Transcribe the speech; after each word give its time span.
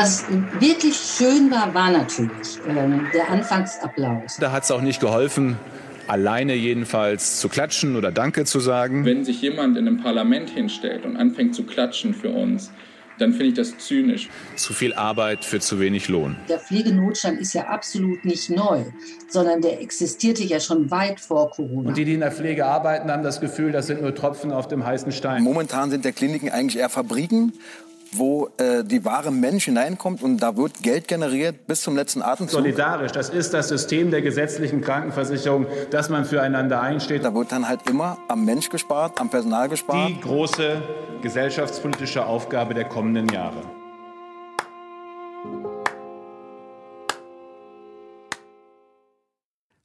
Was 0.00 0.24
wirklich 0.60 0.94
schön 0.94 1.50
war, 1.50 1.74
war 1.74 1.90
natürlich 1.90 2.56
äh, 2.68 3.12
der 3.12 3.28
Anfangsapplaus. 3.30 4.36
Da 4.38 4.52
hat 4.52 4.62
es 4.62 4.70
auch 4.70 4.80
nicht 4.80 5.00
geholfen, 5.00 5.56
alleine 6.06 6.54
jedenfalls 6.54 7.40
zu 7.40 7.48
klatschen 7.48 7.96
oder 7.96 8.12
Danke 8.12 8.44
zu 8.44 8.60
sagen. 8.60 9.04
Wenn 9.04 9.24
sich 9.24 9.42
jemand 9.42 9.76
in 9.76 9.88
einem 9.88 10.00
Parlament 10.00 10.50
hinstellt 10.50 11.04
und 11.04 11.16
anfängt 11.16 11.56
zu 11.56 11.64
klatschen 11.64 12.14
für 12.14 12.30
uns, 12.30 12.70
dann 13.18 13.32
finde 13.32 13.46
ich 13.46 13.54
das 13.54 13.76
zynisch. 13.78 14.28
Zu 14.54 14.72
viel 14.72 14.94
Arbeit 14.94 15.44
für 15.44 15.58
zu 15.58 15.80
wenig 15.80 16.06
Lohn. 16.06 16.36
Der 16.48 16.60
Pflegenotstand 16.60 17.40
ist 17.40 17.54
ja 17.54 17.66
absolut 17.66 18.24
nicht 18.24 18.50
neu, 18.50 18.84
sondern 19.28 19.60
der 19.62 19.82
existierte 19.82 20.44
ja 20.44 20.60
schon 20.60 20.92
weit 20.92 21.18
vor 21.18 21.50
Corona. 21.50 21.88
Und 21.88 21.96
die, 21.96 22.04
die 22.04 22.14
in 22.14 22.20
der 22.20 22.30
Pflege 22.30 22.66
arbeiten, 22.66 23.10
haben 23.10 23.24
das 23.24 23.40
Gefühl, 23.40 23.72
das 23.72 23.88
sind 23.88 24.02
nur 24.02 24.14
Tropfen 24.14 24.52
auf 24.52 24.68
dem 24.68 24.86
heißen 24.86 25.10
Stein. 25.10 25.42
Momentan 25.42 25.90
sind 25.90 26.04
der 26.04 26.12
Kliniken 26.12 26.50
eigentlich 26.50 26.78
eher 26.78 26.88
Fabriken 26.88 27.52
wo 28.12 28.50
äh, 28.58 28.84
die 28.84 29.04
wahre 29.04 29.30
Mensch 29.30 29.66
hineinkommt 29.66 30.22
und 30.22 30.38
da 30.38 30.56
wird 30.56 30.82
Geld 30.82 31.08
generiert 31.08 31.66
bis 31.66 31.82
zum 31.82 31.96
letzten 31.96 32.22
Atemzug. 32.22 32.60
Solidarisch, 32.60 33.12
das 33.12 33.28
ist 33.28 33.54
das 33.54 33.68
System 33.68 34.10
der 34.10 34.22
gesetzlichen 34.22 34.80
Krankenversicherung, 34.80 35.66
dass 35.90 36.08
man 36.08 36.24
füreinander 36.24 36.80
einsteht. 36.80 37.24
Da 37.24 37.34
wird 37.34 37.52
dann 37.52 37.68
halt 37.68 37.88
immer 37.88 38.18
am 38.28 38.44
Mensch 38.44 38.68
gespart, 38.68 39.20
am 39.20 39.30
Personal 39.30 39.68
gespart. 39.68 40.08
Die 40.08 40.20
große 40.20 40.82
gesellschaftspolitische 41.22 42.24
Aufgabe 42.24 42.74
der 42.74 42.84
kommenden 42.84 43.28
Jahre. 43.28 43.77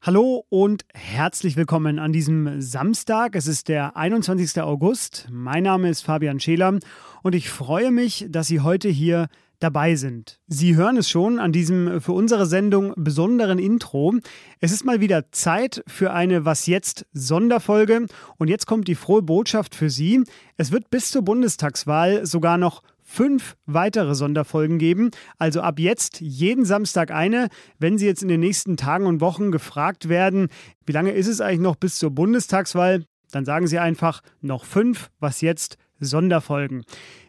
Hallo 0.05 0.43
und 0.49 0.83
herzlich 0.93 1.55
willkommen 1.55 1.97
an 1.97 2.11
diesem 2.11 2.59
Samstag. 2.59 3.37
Es 3.37 3.47
ist 3.47 3.69
der 3.69 3.95
21. 3.95 4.61
August. 4.61 5.29
Mein 5.31 5.63
Name 5.63 5.89
ist 5.89 6.01
Fabian 6.01 6.41
Scheler 6.41 6.77
und 7.21 7.35
ich 7.35 7.49
freue 7.49 7.89
mich, 7.89 8.25
dass 8.27 8.47
Sie 8.47 8.59
heute 8.59 8.89
hier 8.89 9.29
dabei 9.59 9.95
sind. 9.95 10.41
Sie 10.47 10.75
hören 10.75 10.97
es 10.97 11.09
schon 11.09 11.39
an 11.39 11.53
diesem 11.53 12.01
für 12.01 12.11
unsere 12.11 12.45
Sendung 12.47 12.91
besonderen 12.97 13.59
Intro. 13.59 14.13
Es 14.59 14.73
ist 14.73 14.83
mal 14.83 14.99
wieder 14.99 15.31
Zeit 15.31 15.85
für 15.87 16.11
eine 16.11 16.43
Was 16.43 16.67
jetzt 16.67 17.05
Sonderfolge 17.13 18.07
und 18.37 18.49
jetzt 18.49 18.65
kommt 18.65 18.89
die 18.89 18.95
frohe 18.95 19.21
Botschaft 19.21 19.73
für 19.73 19.89
Sie. 19.89 20.21
Es 20.57 20.73
wird 20.73 20.89
bis 20.89 21.11
zur 21.11 21.21
Bundestagswahl 21.21 22.25
sogar 22.25 22.57
noch 22.57 22.83
fünf 23.13 23.55
weitere 23.67 24.15
Sonderfolgen 24.15 24.79
geben. 24.79 25.11
Also 25.37 25.61
ab 25.61 25.77
jetzt 25.77 26.19
jeden 26.19 26.65
Samstag 26.65 27.11
eine. 27.11 27.49
Wenn 27.77 27.99
Sie 27.99 28.07
jetzt 28.07 28.23
in 28.23 28.27
den 28.27 28.39
nächsten 28.39 28.75
Tagen 28.75 29.05
und 29.05 29.21
Wochen 29.21 29.51
gefragt 29.51 30.09
werden, 30.09 30.47
wie 30.87 30.93
lange 30.93 31.11
ist 31.11 31.27
es 31.27 31.39
eigentlich 31.39 31.59
noch 31.59 31.75
bis 31.75 31.97
zur 31.99 32.09
Bundestagswahl, 32.09 33.05
dann 33.31 33.45
sagen 33.45 33.67
Sie 33.67 33.77
einfach 33.77 34.21
noch 34.41 34.65
fünf, 34.65 35.11
was 35.19 35.41
jetzt 35.41 35.77
Sonderfolgen. 35.99 36.83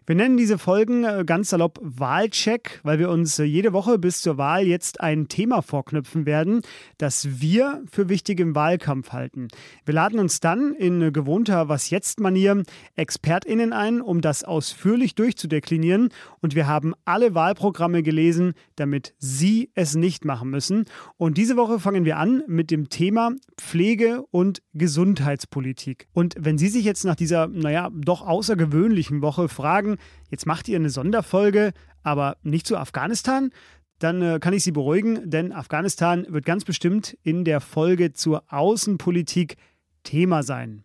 Wir 0.07 0.17
nennen 0.17 0.37
diese 0.37 0.59
Folgen 0.59 1.05
äh, 1.05 1.25
ganz 1.25 1.49
salopp 1.49 1.81
Wahlcheck, 1.83 2.81
weil 2.83 2.99
wir 2.99 3.09
uns 3.09 3.39
äh, 3.39 3.45
jede 3.45 3.73
Woche 3.73 3.99
bis 3.99 4.21
zur 4.21 4.37
Wahl 4.37 4.67
jetzt 4.67 5.01
ein 5.01 5.29
Thema 5.29 5.63
vorknüpfen 5.63 6.27
werden, 6.27 6.61
das 6.99 7.41
wir 7.41 7.83
für 7.91 8.11
wichtig 8.11 8.39
im 8.39 8.55
Wahlkampf 8.55 9.13
halten. 9.13 9.49
Wir 9.87 9.95
laden 9.95 10.19
uns 10.19 10.41
dann 10.41 10.75
in 10.75 11.11
gewohnter 11.11 11.71
Was 11.71 11.89
jetzt 11.89 12.21
Manier 12.21 12.65
ExpertInnen 12.97 13.73
ein, 13.73 14.03
um 14.03 14.21
das 14.21 14.45
ausführlich 14.45 15.15
durchzudeklinieren 15.15 16.11
und 16.43 16.55
wir 16.55 16.67
haben 16.67 16.93
alle 17.07 17.35
Wahlprogramme 17.35 18.03
gelesen, 18.03 18.53
damit 18.77 19.15
Sie 19.17 19.71
es 19.75 19.95
nicht 19.95 20.27
machen 20.27 20.51
müssen. 20.51 20.85
Und 21.17 21.39
diese 21.39 21.57
Woche 21.57 21.81
fangen 21.81 22.05
wir 22.05 22.19
an 22.19 22.43
mit 22.47 22.71
dem 22.71 22.91
Thema 22.91 23.31
Pflege 23.57 24.23
und 24.31 24.61
Gesundheitspolitik. 24.75 26.09
Und 26.13 26.35
wenn 26.39 26.59
Sie 26.59 26.69
sich 26.69 26.85
jetzt 26.85 27.07
nach 27.07 27.17
dieser, 27.17 27.47
naja, 27.47 27.89
doch 27.95 28.21
außergewöhnlichen 28.21 29.23
Woche 29.23 29.49
fragen, 29.49 29.94
jetzt 30.31 30.47
macht 30.47 30.69
ihr 30.69 30.77
eine 30.77 30.91
Sonderfolge, 30.91 31.73
aber 32.03 32.37
nicht 32.43 32.67
zu 32.67 32.77
Afghanistan, 32.77 33.51
dann 33.99 34.23
äh, 34.23 34.39
kann 34.41 34.55
ich 34.55 34.65
Sie 34.65 34.73
beruhigen, 34.73 35.31
denn 35.31 35.53
Afghanistan 35.53 36.27
wird 36.29 36.45
ganz 36.45 36.65
bestimmt 36.65 37.17
in 37.23 37.45
der 37.45 37.61
Folge 37.61 38.13
zur 38.13 38.45
Außenpolitik 38.53 39.57
Thema 40.03 40.43
sein. 40.43 40.85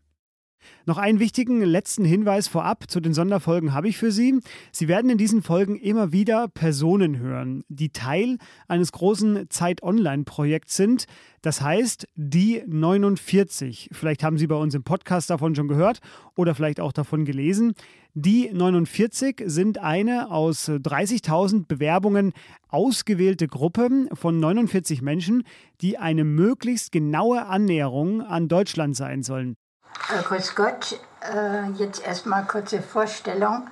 Noch 0.86 0.98
einen 0.98 1.20
wichtigen 1.20 1.62
letzten 1.62 2.06
Hinweis 2.06 2.48
vorab 2.48 2.90
zu 2.90 3.00
den 3.00 3.14
Sonderfolgen 3.14 3.74
habe 3.74 3.88
ich 3.88 3.98
für 3.98 4.12
Sie. 4.12 4.40
Sie 4.72 4.88
werden 4.88 5.10
in 5.10 5.18
diesen 5.18 5.42
Folgen 5.42 5.76
immer 5.76 6.12
wieder 6.12 6.48
Personen 6.48 7.20
hören, 7.20 7.64
die 7.70 7.90
Teil 7.90 8.38
eines 8.68 8.92
großen 8.92 9.50
Zeit 9.50 9.84
Online-Projekts 9.84 10.76
sind. 10.76 11.06
Das 11.42 11.62
heißt, 11.62 12.08
die 12.16 12.64
49. 12.68 13.90
Vielleicht 13.92 14.24
haben 14.24 14.38
Sie 14.38 14.48
bei 14.48 14.56
uns 14.56 14.74
im 14.76 14.84
Podcast 14.84 15.30
davon 15.30 15.56
schon 15.56 15.68
gehört 15.68 16.00
oder 16.36 16.56
vielleicht 16.56 16.80
auch 16.80 16.92
davon 16.92 17.24
gelesen. 17.26 17.74
Die 18.14 18.50
49 18.52 19.44
sind 19.46 19.78
eine 19.78 20.32
aus 20.32 20.68
30.000 20.68 21.68
Bewerbungen 21.68 22.34
ausgewählte 22.68 23.48
Gruppe 23.48 24.10
von 24.14 24.40
49 24.40 25.02
Menschen, 25.02 25.44
die 25.82 25.98
eine 25.98 26.24
möglichst 26.24 26.92
genaue 26.92 27.46
Annäherung 27.46 28.22
an 28.22 28.48
Deutschland 28.48 28.96
sein 28.96 29.24
sollen. 29.24 29.56
Äh, 30.10 30.24
grüß 30.24 30.56
Gott, 30.56 31.00
äh, 31.22 31.70
jetzt 31.72 32.06
erstmal 32.06 32.46
kurze 32.46 32.82
Vorstellung. 32.82 33.70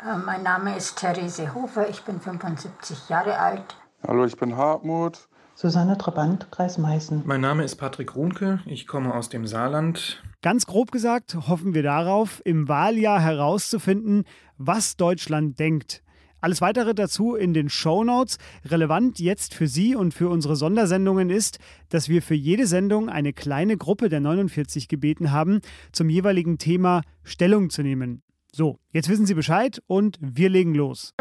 Äh, 0.00 0.16
mein 0.18 0.42
Name 0.42 0.76
ist 0.76 0.98
Therese 0.98 1.54
Hofer, 1.54 1.88
ich 1.88 2.02
bin 2.02 2.20
75 2.20 3.08
Jahre 3.08 3.38
alt. 3.38 3.76
Hallo, 4.06 4.24
ich 4.24 4.36
bin 4.36 4.56
Hartmut. 4.56 5.28
Susanne 5.54 5.98
Trabant, 5.98 6.50
Kreis 6.50 6.78
Meißen. 6.78 7.22
Mein 7.26 7.40
Name 7.40 7.62
ist 7.62 7.76
Patrick 7.76 8.16
Runke, 8.16 8.60
ich 8.66 8.86
komme 8.86 9.14
aus 9.14 9.28
dem 9.28 9.46
Saarland. 9.46 10.22
Ganz 10.40 10.66
grob 10.66 10.90
gesagt 10.90 11.36
hoffen 11.46 11.74
wir 11.74 11.82
darauf, 11.82 12.40
im 12.44 12.68
Wahljahr 12.68 13.20
herauszufinden, 13.20 14.24
was 14.58 14.96
Deutschland 14.96 15.60
denkt. 15.60 16.02
Alles 16.42 16.60
weitere 16.60 16.92
dazu 16.92 17.36
in 17.36 17.54
den 17.54 17.68
Show 17.68 18.02
Notes. 18.02 18.36
Relevant 18.64 19.20
jetzt 19.20 19.54
für 19.54 19.68
Sie 19.68 19.94
und 19.94 20.12
für 20.12 20.28
unsere 20.28 20.56
Sondersendungen 20.56 21.30
ist, 21.30 21.60
dass 21.88 22.08
wir 22.08 22.20
für 22.20 22.34
jede 22.34 22.66
Sendung 22.66 23.08
eine 23.08 23.32
kleine 23.32 23.76
Gruppe 23.76 24.08
der 24.08 24.18
49 24.18 24.88
gebeten 24.88 25.30
haben, 25.30 25.60
zum 25.92 26.10
jeweiligen 26.10 26.58
Thema 26.58 27.02
Stellung 27.22 27.70
zu 27.70 27.82
nehmen. 27.82 28.22
So, 28.50 28.80
jetzt 28.90 29.08
wissen 29.08 29.24
Sie 29.24 29.34
Bescheid 29.34 29.80
und 29.86 30.18
wir 30.20 30.50
legen 30.50 30.74
los. 30.74 31.14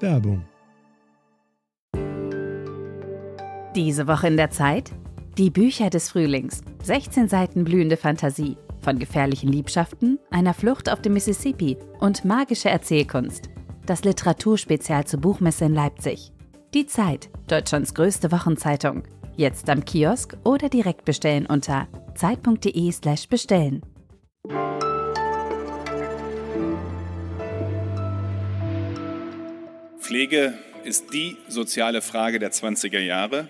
Werbung. 0.00 0.44
Diese 3.76 4.08
Woche 4.08 4.26
in 4.26 4.36
der 4.36 4.50
Zeit? 4.50 4.90
Die 5.38 5.50
Bücher 5.50 5.90
des 5.90 6.10
Frühlings. 6.10 6.62
16 6.82 7.28
Seiten 7.28 7.62
blühende 7.62 7.96
Fantasie 7.96 8.56
von 8.84 8.98
gefährlichen 8.98 9.50
Liebschaften, 9.50 10.20
einer 10.30 10.54
Flucht 10.54 10.88
auf 10.88 11.02
dem 11.02 11.14
Mississippi 11.14 11.76
und 11.98 12.24
magische 12.24 12.68
Erzählkunst. 12.68 13.50
Das 13.86 14.04
Literaturspezial 14.04 15.06
zur 15.06 15.20
Buchmesse 15.20 15.64
in 15.64 15.74
Leipzig. 15.74 16.30
Die 16.74 16.86
Zeit, 16.86 17.30
Deutschlands 17.48 17.94
größte 17.94 18.30
Wochenzeitung. 18.30 19.02
Jetzt 19.36 19.68
am 19.68 19.84
Kiosk 19.84 20.36
oder 20.44 20.68
direkt 20.68 21.04
bestellen 21.04 21.46
unter 21.46 21.88
zeit.de/slash 22.14 23.28
bestellen. 23.28 23.82
Pflege 29.98 30.54
ist 30.84 31.14
die 31.14 31.36
soziale 31.48 32.02
Frage 32.02 32.38
der 32.38 32.52
20er 32.52 33.00
Jahre. 33.00 33.48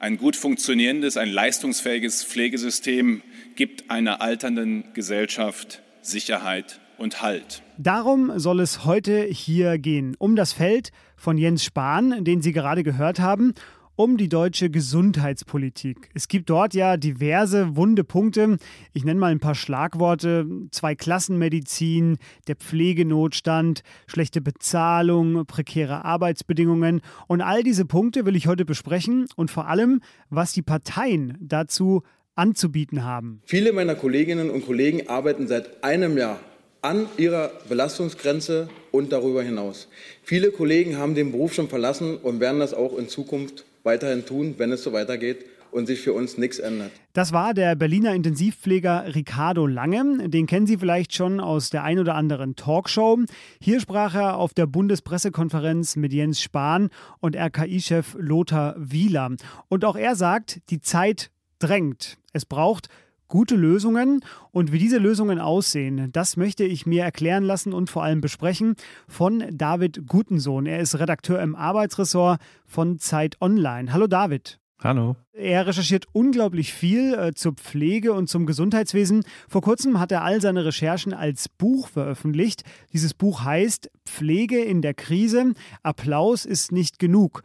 Ein 0.00 0.16
gut 0.16 0.36
funktionierendes, 0.36 1.16
ein 1.16 1.28
leistungsfähiges 1.28 2.22
Pflegesystem 2.22 3.20
gibt 3.56 3.90
einer 3.90 4.20
alternden 4.22 4.84
Gesellschaft 4.94 5.82
Sicherheit 6.02 6.78
und 6.98 7.20
Halt. 7.20 7.64
Darum 7.78 8.38
soll 8.38 8.60
es 8.60 8.84
heute 8.84 9.24
hier 9.24 9.76
gehen, 9.78 10.14
um 10.20 10.36
das 10.36 10.52
Feld 10.52 10.92
von 11.16 11.36
Jens 11.36 11.64
Spahn, 11.64 12.24
den 12.24 12.42
Sie 12.42 12.52
gerade 12.52 12.84
gehört 12.84 13.18
haben, 13.18 13.54
um 13.98 14.16
die 14.16 14.28
deutsche 14.28 14.70
Gesundheitspolitik. 14.70 16.08
Es 16.14 16.28
gibt 16.28 16.50
dort 16.50 16.72
ja 16.72 16.96
diverse 16.96 17.74
wunde 17.74 18.04
Punkte. 18.04 18.58
Ich 18.92 19.04
nenne 19.04 19.18
mal 19.18 19.32
ein 19.32 19.40
paar 19.40 19.56
Schlagworte. 19.56 20.46
Zweiklassenmedizin, 20.70 22.18
der 22.46 22.54
Pflegenotstand, 22.54 23.82
schlechte 24.06 24.40
Bezahlung, 24.40 25.46
prekäre 25.46 26.04
Arbeitsbedingungen. 26.04 27.00
Und 27.26 27.40
all 27.40 27.64
diese 27.64 27.86
Punkte 27.86 28.24
will 28.24 28.36
ich 28.36 28.46
heute 28.46 28.64
besprechen 28.64 29.26
und 29.34 29.50
vor 29.50 29.66
allem, 29.66 30.00
was 30.30 30.52
die 30.52 30.62
Parteien 30.62 31.36
dazu 31.40 32.04
anzubieten 32.36 33.02
haben. 33.02 33.42
Viele 33.46 33.72
meiner 33.72 33.96
Kolleginnen 33.96 34.48
und 34.48 34.64
Kollegen 34.64 35.08
arbeiten 35.08 35.48
seit 35.48 35.82
einem 35.82 36.16
Jahr 36.16 36.38
an 36.82 37.08
ihrer 37.16 37.50
Belastungsgrenze 37.68 38.68
und 38.92 39.12
darüber 39.12 39.42
hinaus. 39.42 39.88
Viele 40.22 40.52
Kollegen 40.52 40.98
haben 40.98 41.16
den 41.16 41.32
Beruf 41.32 41.52
schon 41.52 41.68
verlassen 41.68 42.16
und 42.16 42.38
werden 42.38 42.60
das 42.60 42.74
auch 42.74 42.96
in 42.96 43.08
Zukunft 43.08 43.64
weiterhin 43.82 44.26
tun, 44.26 44.54
wenn 44.58 44.72
es 44.72 44.82
so 44.82 44.92
weitergeht 44.92 45.44
und 45.70 45.86
sich 45.86 46.00
für 46.00 46.12
uns 46.12 46.38
nichts 46.38 46.58
ändert. 46.58 46.90
Das 47.12 47.32
war 47.32 47.54
der 47.54 47.74
Berliner 47.74 48.14
Intensivpfleger 48.14 49.14
Ricardo 49.14 49.66
Lange. 49.66 50.28
Den 50.28 50.46
kennen 50.46 50.66
Sie 50.66 50.78
vielleicht 50.78 51.14
schon 51.14 51.40
aus 51.40 51.70
der 51.70 51.84
ein 51.84 51.98
oder 51.98 52.14
anderen 52.14 52.56
Talkshow. 52.56 53.18
Hier 53.60 53.80
sprach 53.80 54.14
er 54.14 54.36
auf 54.36 54.54
der 54.54 54.66
Bundespressekonferenz 54.66 55.96
mit 55.96 56.12
Jens 56.12 56.40
Spahn 56.40 56.88
und 57.20 57.36
RKI-Chef 57.36 58.16
Lothar 58.18 58.74
Wieler. 58.78 59.36
Und 59.68 59.84
auch 59.84 59.96
er 59.96 60.16
sagt, 60.16 60.60
die 60.70 60.80
Zeit 60.80 61.30
drängt. 61.58 62.18
Es 62.32 62.44
braucht 62.44 62.88
gute 63.28 63.54
Lösungen. 63.54 64.20
Und 64.50 64.72
wie 64.72 64.78
diese 64.78 64.98
Lösungen 64.98 65.38
aussehen, 65.38 66.10
das 66.12 66.36
möchte 66.36 66.64
ich 66.64 66.86
mir 66.86 67.04
erklären 67.04 67.44
lassen 67.44 67.72
und 67.72 67.90
vor 67.90 68.02
allem 68.02 68.20
besprechen 68.20 68.74
von 69.06 69.44
David 69.52 70.06
Gutensohn. 70.06 70.66
Er 70.66 70.80
ist 70.80 70.98
Redakteur 70.98 71.40
im 71.40 71.54
Arbeitsressort 71.54 72.40
von 72.66 72.98
Zeit 72.98 73.36
Online. 73.40 73.92
Hallo 73.92 74.06
David. 74.06 74.58
Hallo. 74.80 75.16
Er 75.32 75.66
recherchiert 75.66 76.06
unglaublich 76.12 76.72
viel 76.72 77.12
äh, 77.14 77.34
zur 77.34 77.54
Pflege 77.54 78.12
und 78.12 78.28
zum 78.28 78.46
Gesundheitswesen. 78.46 79.24
Vor 79.48 79.60
kurzem 79.60 79.98
hat 79.98 80.12
er 80.12 80.22
all 80.22 80.40
seine 80.40 80.64
Recherchen 80.64 81.12
als 81.12 81.48
Buch 81.48 81.88
veröffentlicht. 81.88 82.62
Dieses 82.92 83.12
Buch 83.12 83.42
heißt 83.42 83.90
Pflege 84.06 84.62
in 84.62 84.80
der 84.80 84.94
Krise. 84.94 85.54
Applaus 85.82 86.44
ist 86.44 86.70
nicht 86.70 87.00
genug. 87.00 87.42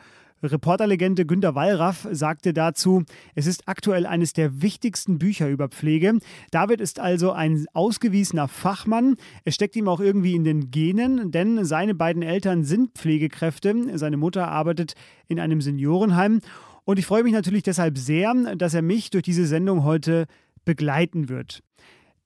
Reporterlegende 0.51 1.25
Günter 1.25 1.55
Wallraff 1.55 2.07
sagte 2.11 2.53
dazu, 2.53 3.03
es 3.35 3.47
ist 3.47 3.67
aktuell 3.67 4.05
eines 4.05 4.33
der 4.33 4.61
wichtigsten 4.61 5.17
Bücher 5.17 5.49
über 5.49 5.69
Pflege. 5.69 6.19
David 6.51 6.81
ist 6.81 6.99
also 6.99 7.31
ein 7.31 7.65
ausgewiesener 7.73 8.47
Fachmann. 8.47 9.15
Es 9.45 9.55
steckt 9.55 9.75
ihm 9.75 9.87
auch 9.87 9.99
irgendwie 9.99 10.35
in 10.35 10.43
den 10.43 10.71
Genen, 10.71 11.31
denn 11.31 11.65
seine 11.65 11.95
beiden 11.95 12.23
Eltern 12.23 12.63
sind 12.63 12.91
Pflegekräfte. 12.97 13.97
Seine 13.97 14.17
Mutter 14.17 14.47
arbeitet 14.47 14.93
in 15.27 15.39
einem 15.39 15.61
Seniorenheim. 15.61 16.41
Und 16.85 16.99
ich 16.99 17.05
freue 17.05 17.23
mich 17.23 17.33
natürlich 17.33 17.63
deshalb 17.63 17.97
sehr, 17.97 18.33
dass 18.55 18.73
er 18.73 18.81
mich 18.81 19.09
durch 19.09 19.23
diese 19.23 19.45
Sendung 19.45 19.83
heute 19.83 20.25
begleiten 20.65 21.29
wird. 21.29 21.63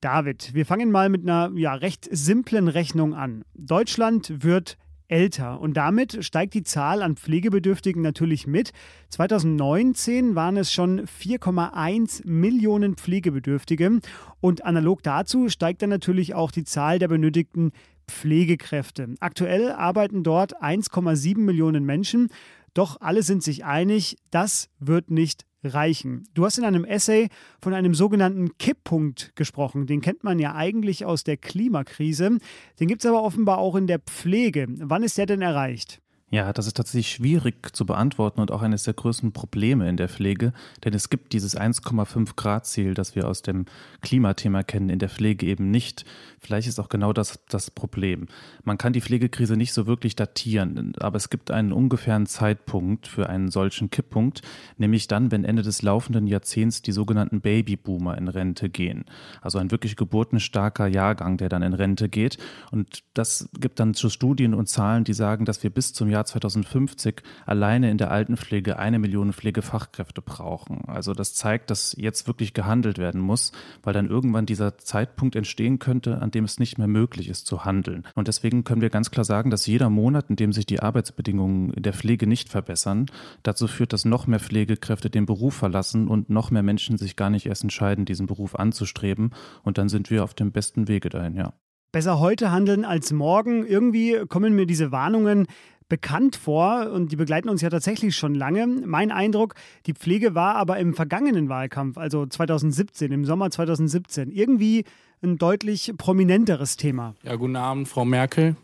David, 0.02 0.54
wir 0.54 0.66
fangen 0.66 0.92
mal 0.92 1.10
mit 1.10 1.24
einer 1.24 1.52
ja, 1.56 1.74
recht 1.74 2.08
simplen 2.12 2.68
Rechnung 2.68 3.16
an. 3.16 3.44
Deutschland 3.56 4.44
wird 4.44 4.78
älter 5.08 5.60
und 5.60 5.76
damit 5.76 6.24
steigt 6.24 6.54
die 6.54 6.64
Zahl 6.64 7.02
an 7.02 7.16
Pflegebedürftigen 7.16 8.02
natürlich 8.02 8.48
mit. 8.48 8.72
2019 9.10 10.36
waren 10.36 10.58
es 10.58 10.72
schon 10.72 11.06
4,1 11.06 12.28
Millionen 12.28 12.96
Pflegebedürftige 12.96 14.00
und 14.42 14.66
analog 14.66 15.04
dazu 15.04 15.50
steigt 15.50 15.82
dann 15.82 15.90
natürlich 15.90 16.34
auch 16.34 16.52
die 16.52 16.64
Zahl 16.64 17.00
der 17.00 17.08
benötigten 17.08 17.72
Pflegekräfte. 18.08 19.16
Aktuell 19.20 19.72
arbeiten 19.72 20.24
dort 20.24 20.62
1,7 20.62 21.40
Millionen 21.40 21.86
Menschen 21.86 22.30
doch 22.78 23.02
alle 23.02 23.24
sind 23.24 23.44
sich 23.44 23.66
einig, 23.66 24.18
das 24.30 24.70
wird 24.80 25.10
nicht 25.10 25.46
reichen. 25.64 26.28
Du 26.34 26.46
hast 26.46 26.58
in 26.58 26.66
einem 26.66 26.86
Essay 26.86 27.30
von 27.60 27.74
einem 27.74 27.96
sogenannten 27.96 28.58
Kipppunkt 28.58 29.36
gesprochen. 29.36 29.88
Den 29.88 30.02
kennt 30.02 30.24
man 30.24 30.38
ja 30.40 30.56
eigentlich 30.56 31.04
aus 31.04 31.24
der 31.24 31.38
Klimakrise. 31.38 32.38
Den 32.80 32.88
gibt 32.88 33.04
es 33.04 33.10
aber 33.10 33.24
offenbar 33.24 33.58
auch 33.58 33.76
in 33.76 33.88
der 33.88 34.00
Pflege. 34.00 34.68
Wann 34.70 35.04
ist 35.04 35.18
der 35.18 35.26
denn 35.26 35.42
erreicht? 35.42 36.02
Ja, 36.30 36.52
das 36.52 36.68
ist 36.68 36.76
tatsächlich 36.76 37.10
schwierig 37.10 37.74
zu 37.74 37.86
beantworten 37.86 38.42
und 38.42 38.52
auch 38.52 38.62
eines 38.62 38.84
der 38.84 38.94
größten 38.94 39.32
Probleme 39.32 39.88
in 39.88 39.96
der 39.96 40.10
Pflege, 40.10 40.52
denn 40.84 40.94
es 40.94 41.10
gibt 41.10 41.32
dieses 41.32 41.58
1,5 41.58 42.36
Grad 42.36 42.66
Ziel, 42.66 42.94
das 42.94 43.16
wir 43.16 43.30
aus 43.30 43.44
dem 43.44 43.64
Klimathema 44.02 44.64
kennen, 44.64 44.90
in 44.90 45.00
der 45.00 45.08
Pflege 45.08 45.46
eben 45.46 45.72
nicht. 45.72 46.04
Vielleicht 46.42 46.68
ist 46.68 46.80
auch 46.82 46.90
genau 46.90 47.14
das 47.14 47.40
das 47.48 47.72
Problem. 47.72 48.28
Man 48.66 48.78
kann 48.78 48.92
die 48.92 49.00
Pflegekrise 49.00 49.56
nicht 49.56 49.72
so 49.72 49.88
wirklich 49.88 50.18
datieren, 50.18 50.92
aber 51.00 51.16
es 51.16 51.30
gibt 51.30 51.50
einen 51.50 51.72
ungefähren 51.72 52.26
Zeitpunkt 52.26 53.08
für 53.08 53.30
einen 53.30 53.50
solchen 53.50 53.90
Kipppunkt, 53.90 54.42
nämlich 54.78 55.08
dann, 55.08 55.32
wenn 55.32 55.46
Ende 55.46 55.62
des 55.62 55.82
laufenden 55.82 56.28
Jahrzehnts 56.28 56.82
die 56.82 56.92
sogenannten 56.92 57.40
Babyboomer 57.40 58.18
in 58.18 58.28
Rente 58.28 58.70
gehen. 58.70 59.06
Also 59.42 59.60
ein 59.60 59.72
wirklich 59.72 59.96
geburtenstarker 59.96 60.88
Jahrgang, 60.88 61.38
der 61.38 61.48
dann 61.48 61.62
in 61.64 61.74
Rente 61.74 62.10
geht. 62.10 62.38
Und 62.72 63.04
das 63.14 63.48
gibt 63.58 63.80
dann 63.80 63.94
zu 63.94 64.10
Studien 64.10 64.54
und 64.54 64.68
Zahlen, 64.68 65.06
die 65.06 65.14
sagen, 65.14 65.46
dass 65.46 65.64
wir 65.64 65.70
bis 65.70 65.94
zum 65.94 66.10
Jahr 66.10 66.17
Jahr 66.18 66.26
2050 66.26 67.22
alleine 67.46 67.92
in 67.92 67.98
der 67.98 68.12
Altenpflege 68.12 68.80
eine 68.80 69.00
Million 69.00 69.34
Pflegefachkräfte 69.34 70.22
brauchen. 70.22 70.84
Also 70.88 71.14
das 71.14 71.34
zeigt, 71.34 71.70
dass 71.70 71.96
jetzt 71.98 72.28
wirklich 72.28 72.54
gehandelt 72.54 72.98
werden 72.98 73.22
muss, 73.22 73.52
weil 73.84 73.94
dann 73.94 74.10
irgendwann 74.10 74.46
dieser 74.46 74.78
Zeitpunkt 74.78 75.36
entstehen 75.36 75.80
könnte, 75.80 76.22
an 76.22 76.32
dem 76.32 76.44
es 76.44 76.60
nicht 76.60 76.78
mehr 76.78 76.88
möglich 76.88 77.30
ist 77.30 77.46
zu 77.46 77.66
handeln. 77.66 78.04
Und 78.16 78.28
deswegen 78.28 78.64
können 78.64 78.82
wir 78.82 78.90
ganz 78.90 79.12
klar 79.12 79.26
sagen, 79.26 79.52
dass 79.52 79.68
jeder 79.68 79.90
Monat, 79.90 80.30
in 80.30 80.36
dem 80.36 80.54
sich 80.54 80.66
die 80.66 80.80
Arbeitsbedingungen 80.80 81.72
in 81.74 81.84
der 81.84 81.94
Pflege 81.94 82.28
nicht 82.28 82.50
verbessern, 82.50 83.06
dazu 83.44 83.68
führt, 83.68 83.94
dass 83.94 84.06
noch 84.06 84.28
mehr 84.28 84.40
Pflegekräfte 84.40 85.10
den 85.10 85.26
Beruf 85.26 85.54
verlassen 85.54 86.08
und 86.08 86.30
noch 86.30 86.52
mehr 86.52 86.64
Menschen 86.64 86.98
sich 86.98 87.16
gar 87.16 87.30
nicht 87.30 87.46
erst 87.46 87.64
entscheiden, 87.64 88.06
diesen 88.06 88.26
Beruf 88.26 88.56
anzustreben. 88.56 89.32
Und 89.64 89.78
dann 89.78 89.90
sind 89.90 90.10
wir 90.10 90.24
auf 90.24 90.34
dem 90.34 90.52
besten 90.52 90.88
Wege 90.88 91.10
dahin, 91.10 91.36
ja. 91.36 91.54
Besser 91.94 92.20
heute 92.20 92.52
handeln 92.52 92.84
als 92.84 93.14
morgen. 93.14 93.66
Irgendwie 93.66 94.26
kommen 94.28 94.54
mir 94.54 94.66
diese 94.66 94.92
Warnungen 94.92 95.48
bekannt 95.90 96.36
vor 96.36 96.92
und 96.92 97.12
die 97.12 97.16
begleiten 97.16 97.50
uns 97.50 97.62
ja 97.62 97.70
tatsächlich 97.70 98.16
schon 98.16 98.36
lange. 98.36 98.68
Mein 98.68 99.12
Eindruck, 99.12 99.56
die 99.86 99.94
Pflege 99.94 100.36
war 100.36 100.56
aber 100.56 100.78
im 100.80 100.94
vergangenen 100.94 101.50
Wahlkampf, 101.50 101.98
also 101.98 102.26
2017, 102.26 103.12
im 103.12 103.26
Sommer 103.26 103.50
2017, 103.50 104.32
irgendwie 104.32 104.86
ein 105.22 105.38
deutlich 105.38 105.94
prominenteres 105.98 106.78
Thema. 106.78 107.16
Ja, 107.24 107.36
guten 107.36 107.56
Abend, 107.56 107.88
Frau 107.88 108.06
Merkel. 108.06 108.56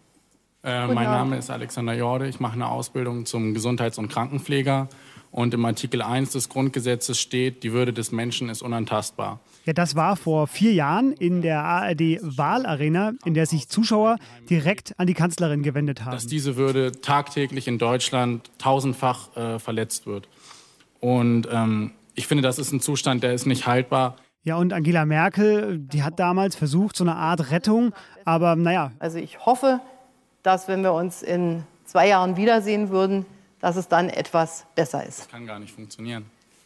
Äh, 0.64 0.88
mein 0.88 1.06
Name 1.06 1.38
ist 1.38 1.50
Alexander 1.50 1.94
Jorde. 1.94 2.28
Ich 2.28 2.40
mache 2.40 2.54
eine 2.54 2.70
Ausbildung 2.70 3.26
zum 3.26 3.54
Gesundheits- 3.54 3.98
und 3.98 4.08
Krankenpfleger. 4.08 4.88
Und 5.34 5.56
im 5.56 5.66
Artikel 5.66 6.04
1 6.04 6.34
des 6.34 6.48
Grundgesetzes 6.48 7.20
steht, 7.20 7.64
die 7.64 7.74
Würde 7.74 7.92
des 7.92 8.12
Menschen 8.12 8.50
ist 8.50 8.62
unantastbar. 8.62 9.40
Ja, 9.66 9.74
das 9.74 9.96
war 9.96 10.16
vor 10.16 10.46
vier 10.46 10.74
Jahren 10.74 11.12
in 11.12 11.42
der 11.42 11.64
ARD-Wahlarena, 11.64 13.14
in 13.26 13.34
der 13.34 13.48
sich 13.48 13.68
Zuschauer 13.68 14.18
direkt 14.48 14.94
an 15.00 15.08
die 15.08 15.16
Kanzlerin 15.16 15.64
gewendet 15.64 16.06
haben. 16.06 16.12
Dass 16.12 16.28
diese 16.28 16.56
Würde 16.56 16.92
tagtäglich 17.02 17.68
in 17.68 17.80
Deutschland 17.80 18.52
tausendfach 18.60 19.36
äh, 19.36 19.58
verletzt 19.58 20.06
wird. 20.06 20.30
Und 21.00 21.48
ähm, 21.52 21.94
ich 22.14 22.28
finde, 22.28 22.44
das 22.44 22.60
ist 22.60 22.72
ein 22.72 22.80
Zustand, 22.80 23.24
der 23.24 23.34
ist 23.34 23.48
nicht 23.48 23.66
haltbar. 23.66 24.18
Ja, 24.44 24.58
und 24.58 24.72
Angela 24.72 25.04
Merkel, 25.04 25.80
die 25.80 26.04
hat 26.04 26.20
damals 26.20 26.56
versucht, 26.56 26.96
so 26.96 27.04
eine 27.04 27.16
Art 27.16 27.50
Rettung, 27.50 27.92
aber 28.24 28.56
naja. 28.56 28.92
Also 29.00 29.18
ich 29.18 29.48
hoffe, 29.48 29.80
dass 30.44 30.68
wenn 30.68 30.84
wir 30.84 30.94
uns 30.94 31.24
in 31.24 31.64
zwei 31.86 32.08
Jahren 32.10 32.38
wiedersehen 32.38 32.92
würden, 32.92 33.26
dass 33.64 33.78
es 33.78 33.88
dann 33.88 34.10
etwas 34.10 34.66
besser 34.76 35.06
ist. 35.06 35.20
Das 35.20 35.30
kann 35.30 35.48
gar 35.48 35.58
nicht 35.58 35.74
funktionieren. 35.74 36.26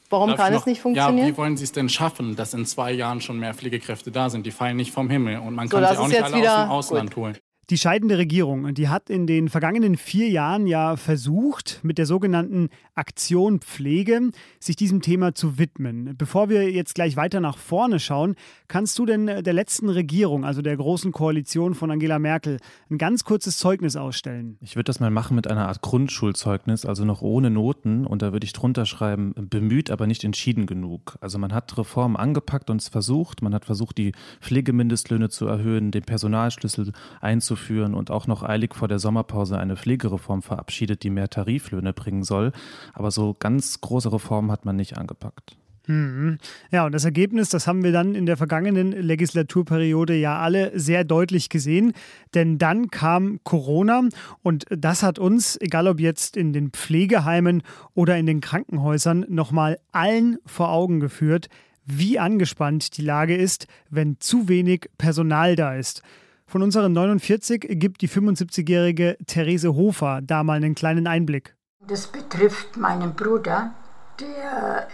Warum 0.10 0.32
Darf 0.32 0.40
kann 0.40 0.54
noch, 0.54 0.62
es 0.62 0.66
nicht 0.66 0.82
funktionieren? 0.82 1.28
Ja, 1.28 1.32
wie 1.32 1.38
wollen 1.38 1.56
Sie 1.56 1.64
es 1.64 1.72
denn 1.72 1.90
schaffen, 1.90 2.36
dass 2.36 2.56
in 2.56 2.66
zwei 2.66 2.92
Jahren 2.92 3.22
schon 3.22 3.38
mehr 3.40 3.54
Pflegekräfte 3.54 4.10
da 4.10 4.32
sind? 4.32 4.48
Die 4.48 4.52
fallen 4.52 4.78
nicht 4.78 4.92
vom 4.92 5.08
Himmel 5.08 5.38
und 5.38 5.54
man 5.54 5.70
kann 5.70 5.84
so, 5.84 5.92
sie 5.94 6.00
auch 6.00 6.08
nicht 6.08 6.24
alle 6.24 6.38
aus 6.38 6.66
dem 6.66 6.72
Ausland 6.72 7.14
gut. 7.14 7.24
holen. 7.24 7.38
Die 7.70 7.78
scheidende 7.78 8.18
Regierung, 8.18 8.74
die 8.76 8.88
hat 8.88 9.10
in 9.10 9.28
den 9.28 9.50
vergangenen 9.50 9.98
vier 9.98 10.30
Jahren 10.30 10.68
ja 10.68 10.96
versucht, 10.96 11.82
mit 11.84 11.98
der 11.98 12.06
sogenannten 12.06 12.70
Aktion 12.96 13.60
Pflege 13.60 14.32
sich 14.58 14.78
diesem 14.78 15.02
Thema 15.02 15.36
zu 15.36 15.58
widmen. 15.58 16.16
Bevor 16.18 16.48
wir 16.48 16.72
jetzt 16.72 16.96
gleich 16.96 17.18
weiter 17.18 17.42
nach 17.42 17.58
vorne 17.58 18.00
schauen, 18.00 18.36
kannst 18.70 18.98
du 18.98 19.06
denn 19.06 19.26
der 19.26 19.52
letzten 19.52 19.90
Regierung, 19.90 20.46
also 20.46 20.62
der 20.62 20.78
großen 20.78 21.12
Koalition 21.12 21.76
von 21.76 21.92
Angela 21.92 22.20
Merkel, 22.20 22.60
ein 22.90 22.98
ganz 22.98 23.26
kurzes 23.26 23.58
Zeugnis 23.58 23.98
ausstellen? 23.98 24.58
Ich 24.62 24.78
würde 24.78 24.86
das 24.86 25.02
mal 25.02 25.12
machen 25.12 25.36
mit 25.36 25.50
einer 25.50 25.68
Art 25.68 25.82
Grundschulzeugnis, 25.82 26.86
also 26.86 27.04
noch 27.04 27.22
ohne 27.22 27.50
Noten. 27.50 28.08
Und 28.08 28.22
da 28.22 28.32
würde 28.32 28.46
ich 28.46 28.54
drunter 28.54 28.86
schreiben, 28.86 29.34
bemüht, 29.36 29.92
aber 29.92 30.08
nicht 30.08 30.24
entschieden 30.24 30.68
genug. 30.68 31.18
Also 31.20 31.38
man 31.38 31.52
hat 31.52 31.78
Reformen 31.78 32.16
angepackt 32.16 32.70
und 32.70 32.82
es 32.82 32.88
versucht. 32.88 33.42
Man 33.42 33.54
hat 33.54 33.66
versucht, 33.66 33.98
die 33.98 34.14
Pflegemindestlöhne 34.40 35.28
zu 35.28 35.48
erhöhen, 35.48 35.92
den 35.92 36.04
Personalschlüssel 36.04 36.94
einzuführen 37.20 37.57
einzuführen 37.58 37.94
und 37.94 38.12
auch 38.12 38.28
noch 38.28 38.44
eilig 38.44 38.76
vor 38.76 38.88
der 38.88 39.00
Sommerpause 39.00 39.58
eine 39.58 39.76
Pflegereform 39.76 40.42
verabschiedet, 40.42 41.04
die 41.04 41.10
mehr 41.10 41.30
Tariflöhne 41.30 41.94
bringen 41.94 42.24
soll. 42.24 42.52
Aber 42.94 43.12
so 43.12 43.36
ganz 43.38 43.82
große 43.82 44.12
Reformen 44.12 44.52
hat 44.52 44.66
man 44.66 44.76
nicht 44.76 44.98
angepackt. 44.98 45.58
Mhm. 45.90 46.38
Ja, 46.70 46.86
und 46.86 46.92
das 46.92 47.06
Ergebnis, 47.06 47.48
das 47.48 47.66
haben 47.66 47.82
wir 47.82 47.94
dann 47.94 48.14
in 48.14 48.26
der 48.26 48.36
vergangenen 48.36 48.92
Legislaturperiode 48.92 50.16
ja 50.16 50.38
alle 50.38 50.78
sehr 50.78 51.06
deutlich 51.06 51.48
gesehen. 51.48 51.94
Denn 52.34 52.58
dann 52.58 52.90
kam 52.90 53.40
Corona 53.44 54.04
und 54.44 54.66
das 54.70 55.02
hat 55.02 55.18
uns, 55.18 55.58
egal 55.62 55.88
ob 55.88 56.02
jetzt 56.02 56.36
in 56.36 56.52
den 56.52 56.72
Pflegeheimen 56.72 57.64
oder 57.94 58.18
in 58.18 58.26
den 58.26 58.42
Krankenhäusern, 58.42 59.26
nochmal 59.30 59.80
allen 59.94 60.38
vor 60.46 60.70
Augen 60.72 61.00
geführt, 61.00 61.48
wie 61.86 62.20
angespannt 62.20 62.98
die 62.98 63.02
Lage 63.02 63.38
ist, 63.38 63.68
wenn 63.90 64.20
zu 64.20 64.50
wenig 64.50 64.90
Personal 64.98 65.56
da 65.56 65.74
ist. 65.74 66.04
Von 66.50 66.64
unseren 66.64 66.94
49 66.94 67.68
gibt 67.72 68.00
die 68.00 68.08
75-jährige 68.08 69.18
Therese 69.28 69.76
Hofer 69.76 70.22
da 70.24 70.46
mal 70.46 70.54
einen 70.54 70.76
kleinen 70.76 71.06
Einblick. 71.06 71.58
Das 71.82 72.08
betrifft 72.08 72.78
meinen 72.78 73.16
Bruder, 73.16 73.74
der 74.22 74.88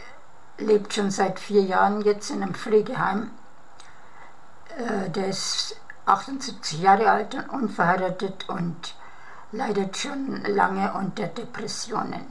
lebt 0.58 0.96
schon 0.96 1.12
seit 1.12 1.40
vier 1.40 1.62
Jahren 1.62 2.02
jetzt 2.02 2.32
in 2.32 2.42
einem 2.42 2.56
Pflegeheim. 2.56 3.30
Äh, 4.80 5.12
der 5.12 5.28
ist 5.28 5.80
78 6.08 6.82
Jahre 6.82 7.12
alt 7.12 7.36
und 7.36 7.48
unverheiratet 7.50 8.50
und 8.50 8.96
leidet 9.52 9.96
schon 9.96 10.44
lange 10.46 10.92
unter 10.94 11.28
Depressionen. 11.28 12.26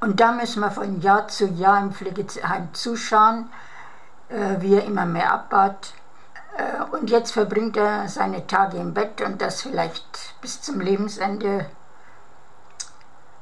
Und 0.00 0.18
da 0.18 0.32
müssen 0.32 0.58
wir 0.58 0.72
von 0.72 1.00
Jahr 1.00 1.28
zu 1.28 1.46
Jahr 1.46 1.80
im 1.80 1.92
Pflegeheim 1.92 2.74
zuschauen, 2.74 3.50
äh, 4.30 4.56
wie 4.58 4.74
er 4.74 4.84
immer 4.84 5.06
mehr 5.06 5.32
abbaut 5.32 5.94
und 6.92 7.10
jetzt 7.10 7.32
verbringt 7.32 7.76
er 7.76 8.08
seine 8.08 8.46
Tage 8.46 8.76
im 8.76 8.94
Bett 8.94 9.20
und 9.22 9.40
das 9.40 9.62
vielleicht 9.62 10.40
bis 10.40 10.60
zum 10.60 10.80
Lebensende. 10.80 11.66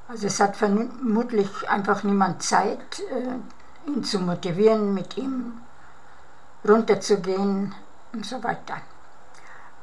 Also 0.09 0.27
es 0.27 0.41
hat 0.41 0.57
vermutlich 0.57 1.69
einfach 1.69 2.03
niemand 2.03 2.43
Zeit, 2.43 3.01
äh, 3.11 3.89
ihn 3.91 4.05
zu 4.05 4.19
motivieren, 4.19 4.95
mit 4.95 5.17
ihm 5.17 5.61
runterzugehen 6.67 7.75
und 8.13 8.27
so 8.27 8.43
weiter. 8.43 8.79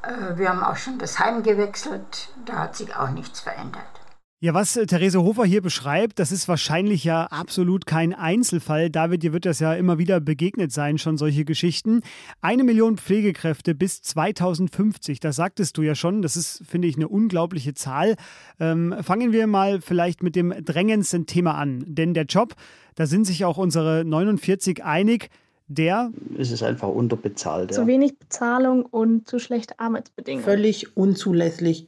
Äh, 0.01 0.37
wir 0.37 0.49
haben 0.49 0.63
auch 0.63 0.75
schon 0.75 0.97
das 0.97 1.19
Heim 1.19 1.43
gewechselt, 1.43 2.29
da 2.45 2.59
hat 2.59 2.75
sich 2.75 2.95
auch 2.95 3.09
nichts 3.09 3.39
verändert. 3.41 3.96
Ja, 4.39 4.53
was 4.53 4.77
äh, 4.77 4.85
Therese 4.85 5.23
Hofer 5.23 5.45
hier 5.45 5.63
beschreibt, 5.63 6.19
das 6.19 6.31
ist 6.31 6.47
wahrscheinlich 6.47 7.03
ja 7.03 7.23
absolut 7.23 7.87
kein 7.87 8.13
Einzelfall. 8.13 8.91
David, 8.91 9.23
dir 9.23 9.33
wird 9.33 9.47
das 9.47 9.59
ja 9.59 9.73
immer 9.73 9.97
wieder 9.97 10.19
begegnet 10.19 10.71
sein, 10.71 10.99
schon 10.99 11.17
solche 11.17 11.43
Geschichten. 11.43 12.01
Eine 12.39 12.63
Million 12.63 12.99
Pflegekräfte 12.99 13.73
bis 13.73 14.03
2050, 14.03 15.19
das 15.19 15.37
sagtest 15.37 15.75
du 15.75 15.81
ja 15.81 15.95
schon. 15.95 16.21
Das 16.21 16.37
ist, 16.37 16.61
finde 16.67 16.87
ich, 16.87 16.97
eine 16.97 17.07
unglaubliche 17.07 17.73
Zahl. 17.73 18.15
Ähm, 18.59 18.93
fangen 19.01 19.31
wir 19.31 19.47
mal 19.47 19.81
vielleicht 19.81 20.21
mit 20.21 20.35
dem 20.35 20.53
drängendsten 20.63 21.25
Thema 21.25 21.55
an. 21.55 21.83
Denn 21.87 22.13
der 22.13 22.25
Job, 22.25 22.53
da 22.93 23.07
sind 23.07 23.25
sich 23.25 23.43
auch 23.43 23.57
unsere 23.57 24.05
49 24.05 24.83
einig, 24.83 25.31
der. 25.67 26.11
Es 26.37 26.51
ist 26.51 26.61
einfach 26.61 26.89
unterbezahlt. 26.89 27.73
Zu 27.73 27.87
wenig 27.87 28.19
Bezahlung 28.19 28.85
und 28.85 29.27
zu 29.27 29.39
schlechte 29.39 29.79
Arbeitsbedingungen. 29.79 30.45
Völlig 30.45 30.95
unzulässig 30.95 31.87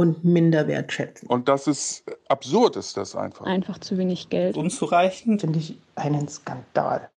und 0.00 0.24
minder 0.24 0.66
wertschätzen. 0.66 1.28
Und 1.28 1.46
das 1.48 1.66
ist 1.66 2.04
absurd, 2.26 2.76
ist 2.76 2.96
das 2.96 3.14
einfach. 3.14 3.44
Einfach 3.44 3.76
zu 3.76 3.98
wenig 3.98 4.30
Geld. 4.30 4.56
Unzureichend 4.56 5.42
finde 5.42 5.58
ich 5.58 5.78
einen 5.94 6.26
Skandal. 6.26 7.10